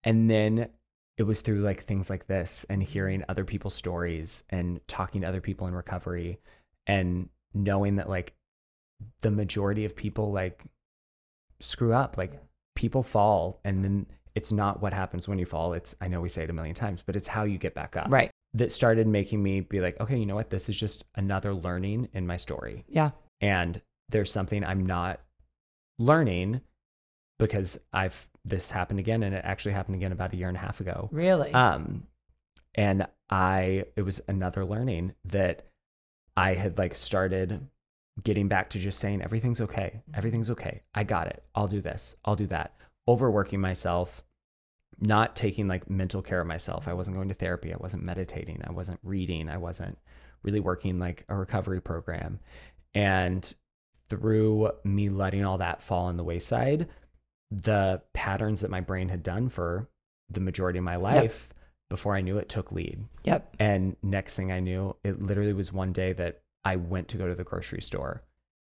[0.05, 0.69] And then
[1.19, 5.27] it was through like things like this and hearing other people's stories and talking to
[5.29, 6.39] other people in recovery
[6.87, 8.35] and knowing that like
[9.21, 10.65] the majority of people like
[11.61, 12.17] screw up.
[12.17, 12.39] Like Yeah.
[12.77, 14.07] people fall and then
[14.37, 15.73] it's not what happens when you fall.
[15.73, 17.97] It's I know we say it a million times, but it's how you get back
[17.97, 18.07] up.
[18.11, 18.31] Right.
[18.55, 20.51] That started making me be like, okay, you know what?
[20.51, 22.85] This is just another learning in my story.
[22.89, 23.11] Yeah.
[23.41, 25.21] And there's something I'm not
[25.99, 26.61] learning
[27.39, 30.61] because I've this happened again and it actually happened again about a year and a
[30.61, 31.09] half ago.
[31.13, 31.53] Really.
[31.53, 32.05] Um
[32.75, 35.67] and I it was another learning that
[36.37, 37.69] I had like started
[38.23, 40.03] getting back to just saying everything's okay.
[40.15, 40.83] Everything's okay.
[40.95, 41.43] I got it.
[41.55, 42.17] I'll do this.
[42.25, 42.75] I'll do that.
[43.07, 44.23] Overworking myself,
[45.01, 46.89] not taking like mental care of myself.
[46.89, 47.73] I wasn't going to therapy.
[47.73, 48.63] I wasn't meditating.
[48.67, 49.49] I wasn't reading.
[49.49, 49.99] I wasn't
[50.43, 52.41] really working like a recovery program.
[52.95, 53.53] And
[54.09, 56.89] through me letting all that fall on the wayside,
[57.51, 59.89] the patterns that my brain had done for
[60.31, 61.49] the majority of my life
[61.89, 63.05] before I knew it took lead.
[63.25, 63.55] yep.
[63.59, 67.29] And next thing I knew, it literally was one day that I went to go
[67.29, 68.23] to the grocery store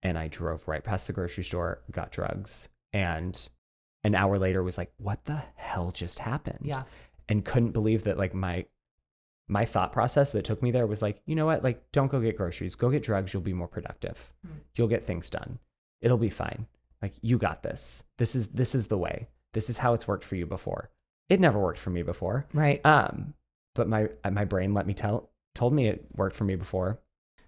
[0.02, 3.48] and I drove right past the grocery store, got drugs, and
[4.02, 6.60] an hour later was like, what the hell just happened?
[6.62, 6.82] Yeah.
[7.28, 8.66] And couldn't believe that like my
[9.48, 11.62] my thought process that took me there was like, you know what?
[11.62, 12.76] Like, don't go get groceries.
[12.76, 13.32] Go get drugs.
[13.32, 14.32] You'll be more productive.
[14.44, 14.58] Hmm.
[14.74, 15.58] You'll get things done.
[16.00, 16.66] It'll be fine.
[17.04, 18.02] Like, you got this.
[18.16, 19.28] This is this is the way.
[19.52, 20.88] This is how it's worked for you before.
[21.28, 22.46] It never worked for me before.
[22.54, 22.80] Right.
[22.82, 23.34] Um,
[23.74, 26.98] but my my brain let me tell told me it worked for me before.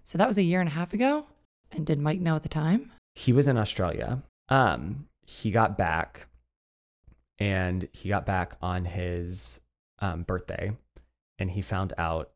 [0.03, 1.25] So that was a year and a half ago.
[1.71, 2.91] And did Mike know at the time?
[3.15, 4.21] He was in Australia.
[4.47, 6.27] Um, he got back,
[7.39, 9.59] and he got back on his
[9.97, 10.71] um, birthday,
[11.39, 12.29] and he found out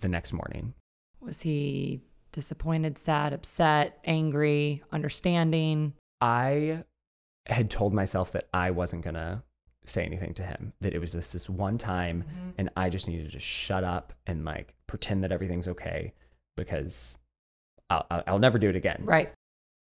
[0.00, 0.74] the next morning.
[1.20, 2.00] Was he
[2.32, 5.92] disappointed, sad, upset, angry, understanding?
[6.20, 6.84] I
[7.46, 9.42] had told myself that I wasn't gonna
[9.84, 10.72] say anything to him.
[10.80, 12.24] That it was just this one time,
[12.58, 16.12] and I just needed to shut up and like pretend that everything's okay
[16.56, 17.16] because
[17.88, 19.02] I'll, I'll I'll never do it again.
[19.04, 19.32] Right.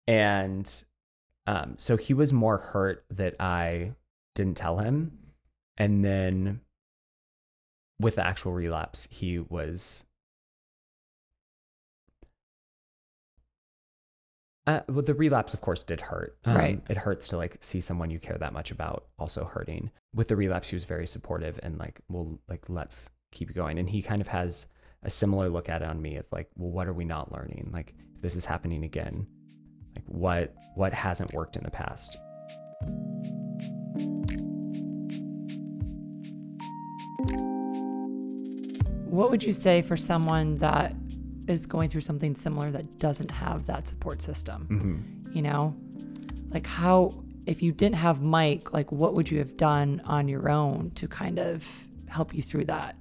[0.08, 0.70] And
[1.48, 3.94] um, so he was more hurt that I
[4.36, 5.18] didn't tell him.
[5.78, 6.62] And then
[8.00, 10.06] with the actual relapse, he was.
[14.68, 16.38] Uh, well, the relapse, of course, did hurt.
[16.44, 16.82] Um, Right.
[16.90, 19.92] It hurts to like see someone you care that much about also hurting.
[20.14, 23.78] With the relapse, he was very supportive and like, well, like let's keep going.
[23.78, 24.66] And he kind of has
[25.04, 27.70] a similar look at it on me of like, well, what are we not learning?
[27.72, 29.28] Like, if this is happening again,
[29.96, 32.18] like what what hasn't worked in the past
[39.16, 40.94] What would you say for someone that
[41.48, 44.66] is going through something similar that doesn't have that support system?
[44.68, 45.76] hmm You know,
[46.50, 47.14] like how,
[47.46, 51.08] if you didn't have Mike, like what would you have done on your own to
[51.08, 51.68] kind of
[52.08, 52.96] help you through that?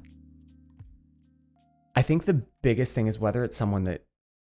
[1.97, 4.05] i think the biggest thing is whether it's someone that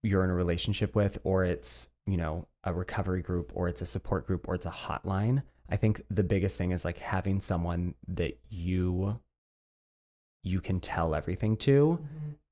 [0.03, 3.85] you're in a relationship with or it's you know a recovery group or it's a
[3.85, 7.93] support group or it's a hotline I think the biggest thing is like having someone
[8.09, 9.19] that you
[10.41, 11.99] you can tell everything to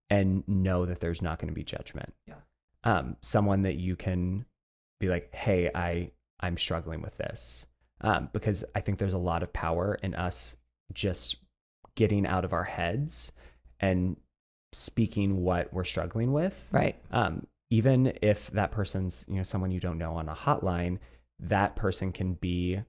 [0.10, 2.14] and know that there's not going to be judgment.
[2.28, 2.36] Yeah.
[2.84, 4.46] Um, someone that you can
[5.00, 7.68] be like, "Hey, I I'm struggling with this,"
[8.02, 10.56] um, because I think there's a lot of power in us
[10.94, 11.38] just
[11.96, 13.32] getting out of our heads
[13.80, 14.16] and
[14.74, 16.68] speaking what we're struggling with.
[16.72, 16.96] Right.
[17.12, 21.00] Um, even if that person's you know someone you don't know on a hotline,
[21.40, 22.82] that person can be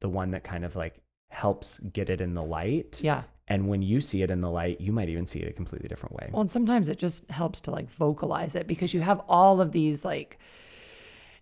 [0.00, 1.00] the one that kind of like
[1.30, 3.00] helps get it in the light.
[3.02, 3.22] Yeah.
[3.52, 5.86] And when you see it in the light, you might even see it a completely
[5.86, 6.30] different way.
[6.32, 9.72] Well, and sometimes it just helps to like vocalize it because you have all of
[9.72, 10.38] these like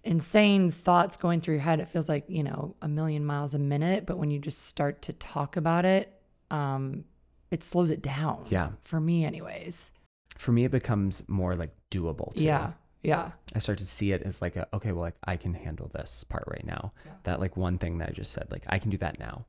[0.02, 1.78] insane thoughts going through your head.
[1.78, 4.06] It feels like, you know, a million miles a minute.
[4.06, 6.12] But when you just start to talk about it,
[6.50, 7.04] um,
[7.52, 8.44] it slows it down.
[8.48, 8.70] Yeah.
[8.82, 9.92] For me, anyways.
[10.36, 12.34] For me, it becomes more like doable.
[12.34, 12.42] Too.
[12.42, 12.72] Yeah.
[13.04, 13.30] Yeah.
[13.54, 16.24] I start to see it as like a okay, well, like I can handle this
[16.24, 16.92] part right now.
[17.06, 17.12] Yeah.
[17.22, 19.46] That like one thing that I just said, like I can do that now.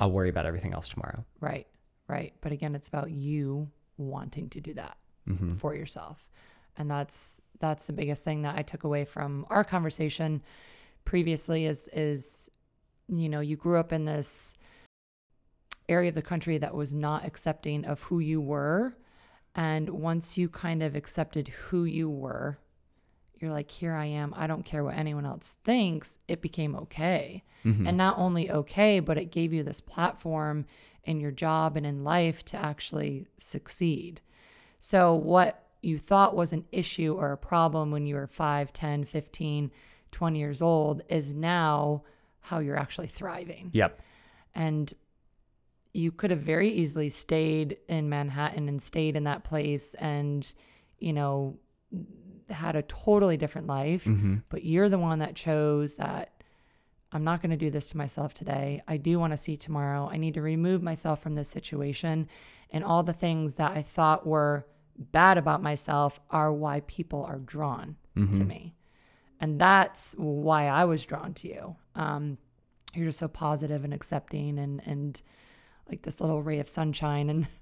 [0.00, 1.24] I'll worry about everything else tomorrow.
[1.40, 1.66] Right.
[2.08, 2.32] Right.
[2.40, 4.96] But again, it's about you wanting to do that
[5.26, 6.26] hmm for yourself.
[6.78, 10.42] And that's that's the biggest thing that I took away from our conversation
[11.04, 12.50] previously is is
[13.08, 14.56] you know, you grew up in this
[15.88, 18.96] area of the country that was not accepting of who you were.
[19.56, 22.56] And once you kind of accepted who you were,
[23.40, 24.34] you're like, here I am.
[24.36, 26.18] I don't care what anyone else thinks.
[26.28, 27.42] It became okay.
[27.62, 30.66] hmm And not only okay, but it gave you this platform
[31.04, 34.20] in your job and in life to actually succeed.
[34.78, 39.04] So, what you thought was an issue or a problem when you were 5, 10,
[39.04, 39.70] 15,
[40.12, 42.02] 20 years old is now
[42.40, 43.70] how you're actually thriving.
[43.72, 44.00] Yep.
[44.54, 44.92] And
[45.92, 50.52] you could have very easily stayed in Manhattan and stayed in that place and,
[50.98, 51.58] you know,
[52.50, 54.04] had a totally different life.
[54.04, 56.32] hmm But you're the one that chose that
[57.12, 58.82] I'm not going to do this to myself today.
[58.86, 60.08] I do want to see tomorrow.
[60.10, 62.28] I need to remove myself from this situation.
[62.70, 64.64] And all the things that I thought were
[64.96, 67.96] bad about myself are why people are drawn
[68.34, 68.74] to me.
[69.40, 71.76] And that's why I was drawn to you.
[71.94, 72.38] Um,
[72.94, 75.20] you're just so positive and accepting and, and
[75.88, 77.46] like this little ray of sunshine and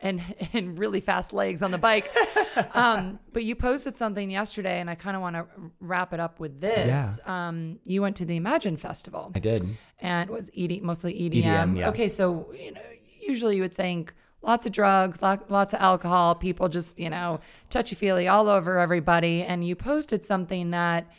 [0.00, 2.10] and and really fast legs on the bike.
[2.74, 5.46] um, but you posted something yesterday, and I kind of want to
[5.80, 7.20] wrap it up with this.
[7.26, 9.66] Um, you went to the Imagine Festival, I did.
[10.00, 11.44] and it was ED, mostly EDM.
[11.44, 11.88] EDM, yeah.
[11.88, 12.80] Okay, so you know,
[13.20, 17.40] usually you would think lots of drugs, lots of alcohol, people just you know
[17.70, 21.10] touchy feely all over everybody, and you posted something that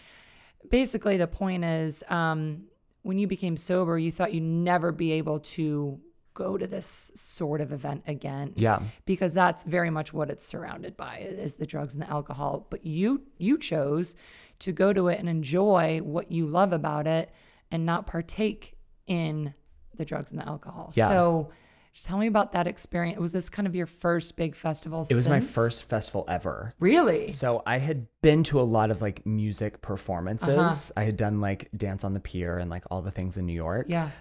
[0.70, 2.64] basically the point is um,
[3.04, 6.00] when you became sober, you thought you'd never be able to
[6.44, 8.80] go to this sort of event again Yeah.
[9.06, 12.86] because that's very much what it's surrounded by is the drugs and the alcohol but
[12.86, 14.16] you you chose
[14.60, 17.32] to go to it and enjoy what you love about it
[17.72, 18.76] and not partake
[19.08, 19.54] in
[19.96, 21.10] the drugs and the alcohol Yeah.
[21.10, 21.52] so
[21.94, 25.16] just tell me about that experience was this kind of your first big festival It
[25.16, 26.76] was my first festival ever.
[26.80, 30.50] really So I had been to a lot of like music performances.
[30.50, 31.02] Uh-huh.
[31.02, 33.54] I had done like Dance on the Pier and like all the things in New
[33.68, 33.88] York.
[33.90, 34.12] yeah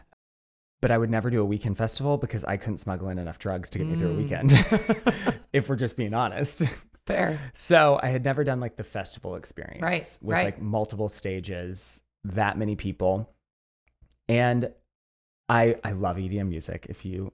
[0.83, 3.71] But I would never do a weekend festival because I couldn't smuggle in enough drugs
[3.71, 4.17] to get me through a Mm.
[4.17, 4.53] weekend.
[5.53, 6.63] if we're just being honest.
[7.07, 10.45] fair So I had never done like the festival experience Right, with right.
[10.45, 13.33] like multiple stages, that many people.
[14.29, 14.73] And
[15.49, 16.87] I I love EDM music.
[16.91, 17.33] If you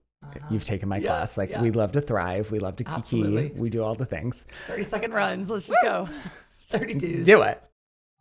[0.51, 1.05] you've taken my Uh-huh.
[1.05, 1.63] Yeah, class, like yeah.
[1.63, 3.53] we love to thrive, we love to kiki, Absolutely.
[3.57, 4.47] we do all the things.
[4.69, 6.09] 30 second runs let's just go
[6.71, 7.61] 32 Do it.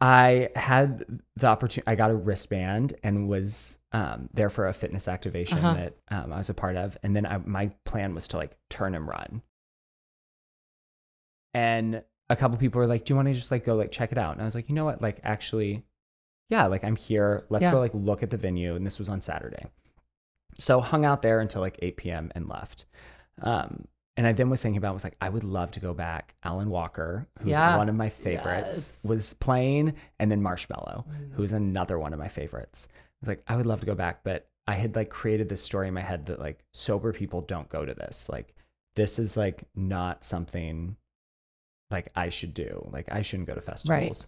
[0.01, 1.87] I had the opportunity.
[1.87, 5.73] I got a wristband and was um, there for a fitness activation Uh-huh.
[5.75, 8.57] that um, I was a part of, and then I, my plan was to like
[8.69, 9.41] turn and run.
[11.53, 14.11] And a couple people were like, "Do you want to just like go like check
[14.11, 15.01] it out?" And I was like, "You know what?
[15.01, 15.83] Like actually,
[16.49, 17.45] yeah, like I'm here.
[17.49, 17.71] Let's Yeah.
[17.71, 19.65] go like look at the venue." And this was on Saturday,
[20.59, 22.31] so hung out there until like 8 p.m.
[22.35, 22.85] and left.
[23.41, 23.87] Um,
[24.21, 26.35] and I then was thinking about was like I would love to go back.
[26.43, 27.75] Alan Walker, who's Yeah.
[27.75, 29.03] one of my favorites, Yes.
[29.03, 31.31] was playing, and then Marshmello, Mm.
[31.33, 32.87] who's another one of my favorites.
[32.91, 35.63] I was like, I would love to go back, but I had like created this
[35.63, 38.29] story in my head that like sober people don't go to this.
[38.29, 38.53] Like
[38.95, 40.97] this is like not something
[41.89, 42.87] like I should do.
[42.93, 44.27] Like I shouldn't go to festivals.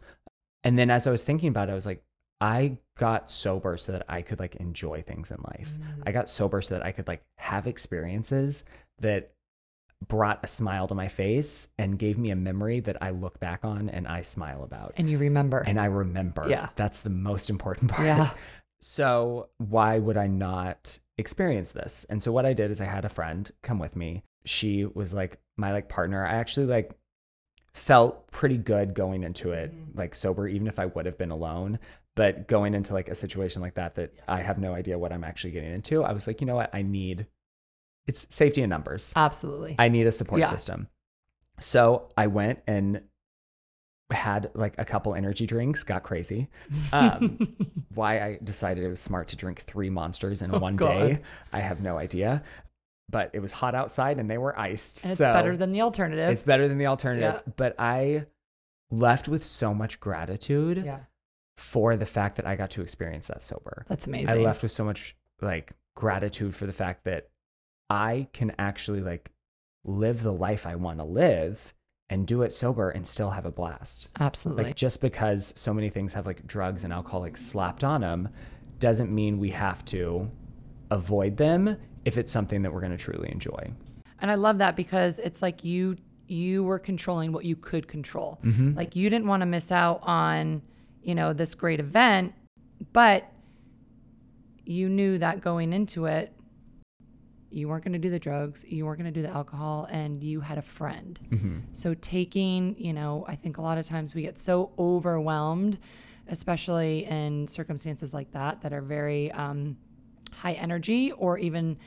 [0.64, 2.04] And then as I was thinking about it, I was like,
[2.42, 5.72] I got sober so that I could like enjoy things in life.
[5.72, 6.02] Mm.
[6.08, 8.64] I got sober so that I could like have experiences
[9.02, 9.32] that
[10.08, 13.64] brought a smile to my face and gave me a memory that I look back
[13.66, 14.94] on and I smile about.
[14.98, 16.48] and you remember And I remember.
[16.50, 16.70] Yeah.
[16.76, 18.06] That's the most important part.
[18.06, 18.32] yeah
[18.82, 22.06] So why would I not experience this?
[22.10, 24.24] And so what I did is I had a friend come with me.
[24.46, 26.26] She was like my like partner.
[26.26, 26.92] I actually like
[27.74, 29.98] felt pretty good going into it, Mhm.
[29.98, 31.80] like sober, even if I would have been alone.
[32.16, 35.24] But going into like a situation like that, that I have no idea what I'm
[35.24, 36.70] actually getting into, I was like, you know what?
[36.74, 37.26] I need
[38.08, 39.14] it's safety in numbers.
[39.16, 39.76] Absolutely.
[39.80, 40.50] I need a support Yeah.
[40.50, 40.88] system.
[41.60, 43.04] So I went and
[44.12, 46.50] had like a couple energy drinks, got crazy.
[46.92, 47.56] Um,
[47.94, 51.08] why I decided it was smart to drink three monsters in one Oh, God.
[51.08, 52.44] day, I have no idea.
[53.10, 55.04] But it was hot outside and they were iced.
[55.04, 56.30] and it's so better than the alternative.
[56.30, 57.42] it's better than the alternative.
[57.46, 57.54] Yeah.
[57.56, 58.26] But I
[58.92, 61.00] left with so much gratitude yeah.
[61.58, 63.86] for the fact that I got to experience that sober.
[63.88, 64.30] That's amazing.
[64.30, 67.30] I left with so much like gratitude for the fact that
[67.94, 69.30] I can actually like
[69.86, 71.74] live the life I want to live
[72.10, 74.10] and do it sober and still have a blast.
[74.20, 74.64] Absolutely.
[74.64, 78.30] Like just because so many things have like drugs and alcohol like slapped on them
[78.80, 80.28] doesn't mean we have to
[80.90, 83.72] avoid them if it's something that we're going to truly enjoy.
[84.20, 88.40] And I love that because it's like you you were controlling what you could control.
[88.44, 88.76] Mm-hmm.
[88.76, 90.64] Like you didn't want to miss out on,
[91.04, 92.34] you know, this great event,
[92.92, 93.30] but
[94.66, 96.34] you knew that going into it
[97.54, 100.24] you weren't going to do the drugs, you weren't going to do the alcohol and
[100.24, 101.20] you had a friend.
[101.30, 101.60] Mm-hmm.
[101.72, 105.78] So taking, you know, I think a lot of times we get so overwhelmed,
[106.28, 109.78] especially in circumstances like that that are very um,
[110.32, 111.78] high energy, or even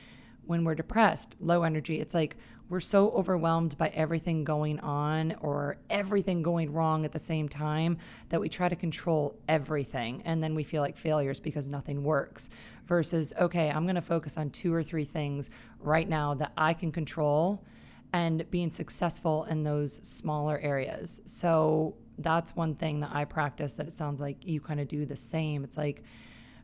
[0.45, 1.99] when we're depressed, low energy.
[1.99, 2.37] It's like
[2.69, 7.97] we're so overwhelmed by everything going on or everything going wrong at the same time
[8.29, 12.49] that we try to control everything, and then we feel like failures because nothing works.
[12.87, 16.73] Versus, okay, I'm going to focus on two or three things right now that I
[16.73, 17.65] can control
[18.13, 21.21] and being successful in those smaller areas.
[21.25, 25.05] So that's one thing that I practice that it sounds like you kind of do
[25.05, 25.63] the same.
[25.65, 26.03] It's like,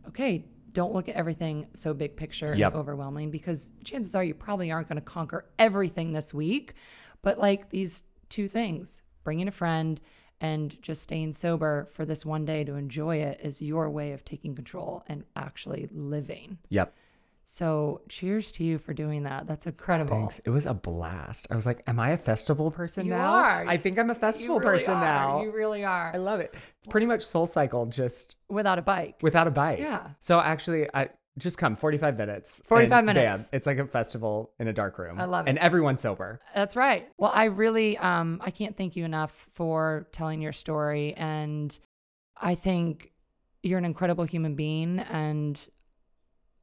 [0.07, 2.71] okay, don't look at everything so big picture Yep.
[2.71, 6.74] and overwhelming because chances are you probably aren't going to conquer everything this week.
[7.21, 9.99] But like these two things, bringing a friend
[10.43, 14.23] and just staying sober for this one day to enjoy it is your way of
[14.25, 16.57] taking control and actually living.
[16.69, 16.93] Yep.
[17.45, 19.47] So cheers to you for doing that.
[19.47, 20.15] That's incredible.
[20.15, 20.39] Thanks.
[20.39, 21.47] It was a blast.
[21.51, 23.33] I was like, am I a festival person You now?
[23.33, 23.65] are.
[23.67, 25.01] I think I'm a festival really person are.
[25.01, 25.41] now.
[25.43, 26.11] You really are.
[26.13, 26.53] I love it.
[26.79, 29.15] It's pretty much Soul Cycle just Without a bike.
[29.21, 29.79] without a bike.
[29.79, 30.09] Yeah.
[30.19, 32.61] So actually, I just come 45 minutes.
[32.65, 33.43] 45 and minutes.
[33.43, 35.19] Bam, it's like a festival in a dark room.
[35.19, 35.49] I love it.
[35.49, 36.39] And everyone's sober.
[36.53, 37.07] That's right.
[37.17, 41.77] Well, I really um I can't thank you enough for telling your story and
[42.38, 43.11] I think
[43.63, 45.59] you're an incredible human being and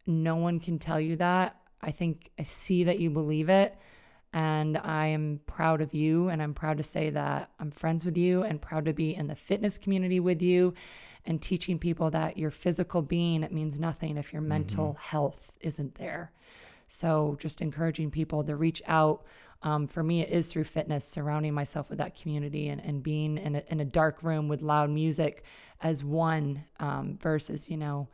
[0.06, 1.56] no one can tell you that.
[1.80, 3.74] I think I see that you believe it
[4.32, 8.16] and I am proud of you and I'm proud to say that I'm friends with
[8.16, 10.74] you and proud to be in the fitness community with you
[11.26, 15.94] and teaching people that your physical being it means nothing if your mental health isn't
[15.96, 16.32] there.
[16.86, 19.24] So just encouraging people to reach out.
[19.62, 23.36] Um, for me, it is through fitness, surrounding myself with that community and, and being
[23.36, 25.44] in a, in a dark room with loud music
[25.82, 28.08] as one um, versus, you know,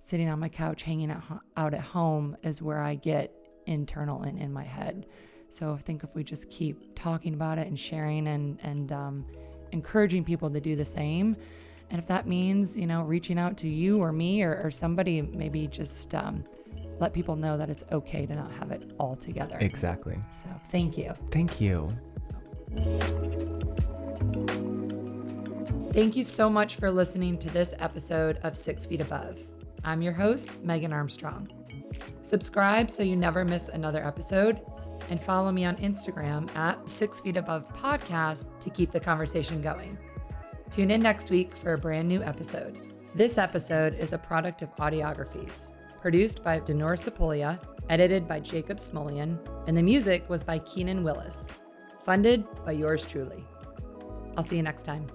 [0.00, 1.22] sitting on my couch, hanging out,
[1.56, 3.34] out at home is where I get
[3.66, 5.06] internal and in my head.
[5.50, 9.26] So I think if we just keep talking about it and sharing and, and um,
[9.72, 11.36] encouraging people to do the same,
[11.90, 15.20] and if that means, you know, reaching out to you or me or, or somebody,
[15.22, 16.44] maybe just um,
[17.00, 19.58] let people know that it's okay to not have it all together.
[19.60, 20.16] Exactly.
[20.32, 21.12] So thank you.
[21.32, 21.88] Thank you.
[25.92, 29.44] Thank you so much for listening to this episode of Six Feet Above.
[29.82, 31.48] I'm your host, Megan Armstrong.
[32.20, 34.60] Subscribe so you never miss another episode
[35.10, 39.98] and follow me on Instagram at Six Feet Above Podcast to keep the conversation going.
[40.70, 42.94] Tune in next week for a brand new episode.
[43.14, 49.38] This episode is a product of Audiographies, produced by Denora Sepolia, edited by Jacob Smolian,
[49.66, 51.58] and the music was by Keenan Willis,
[52.04, 53.44] funded by yours truly.
[54.36, 55.10] I'll see you next time.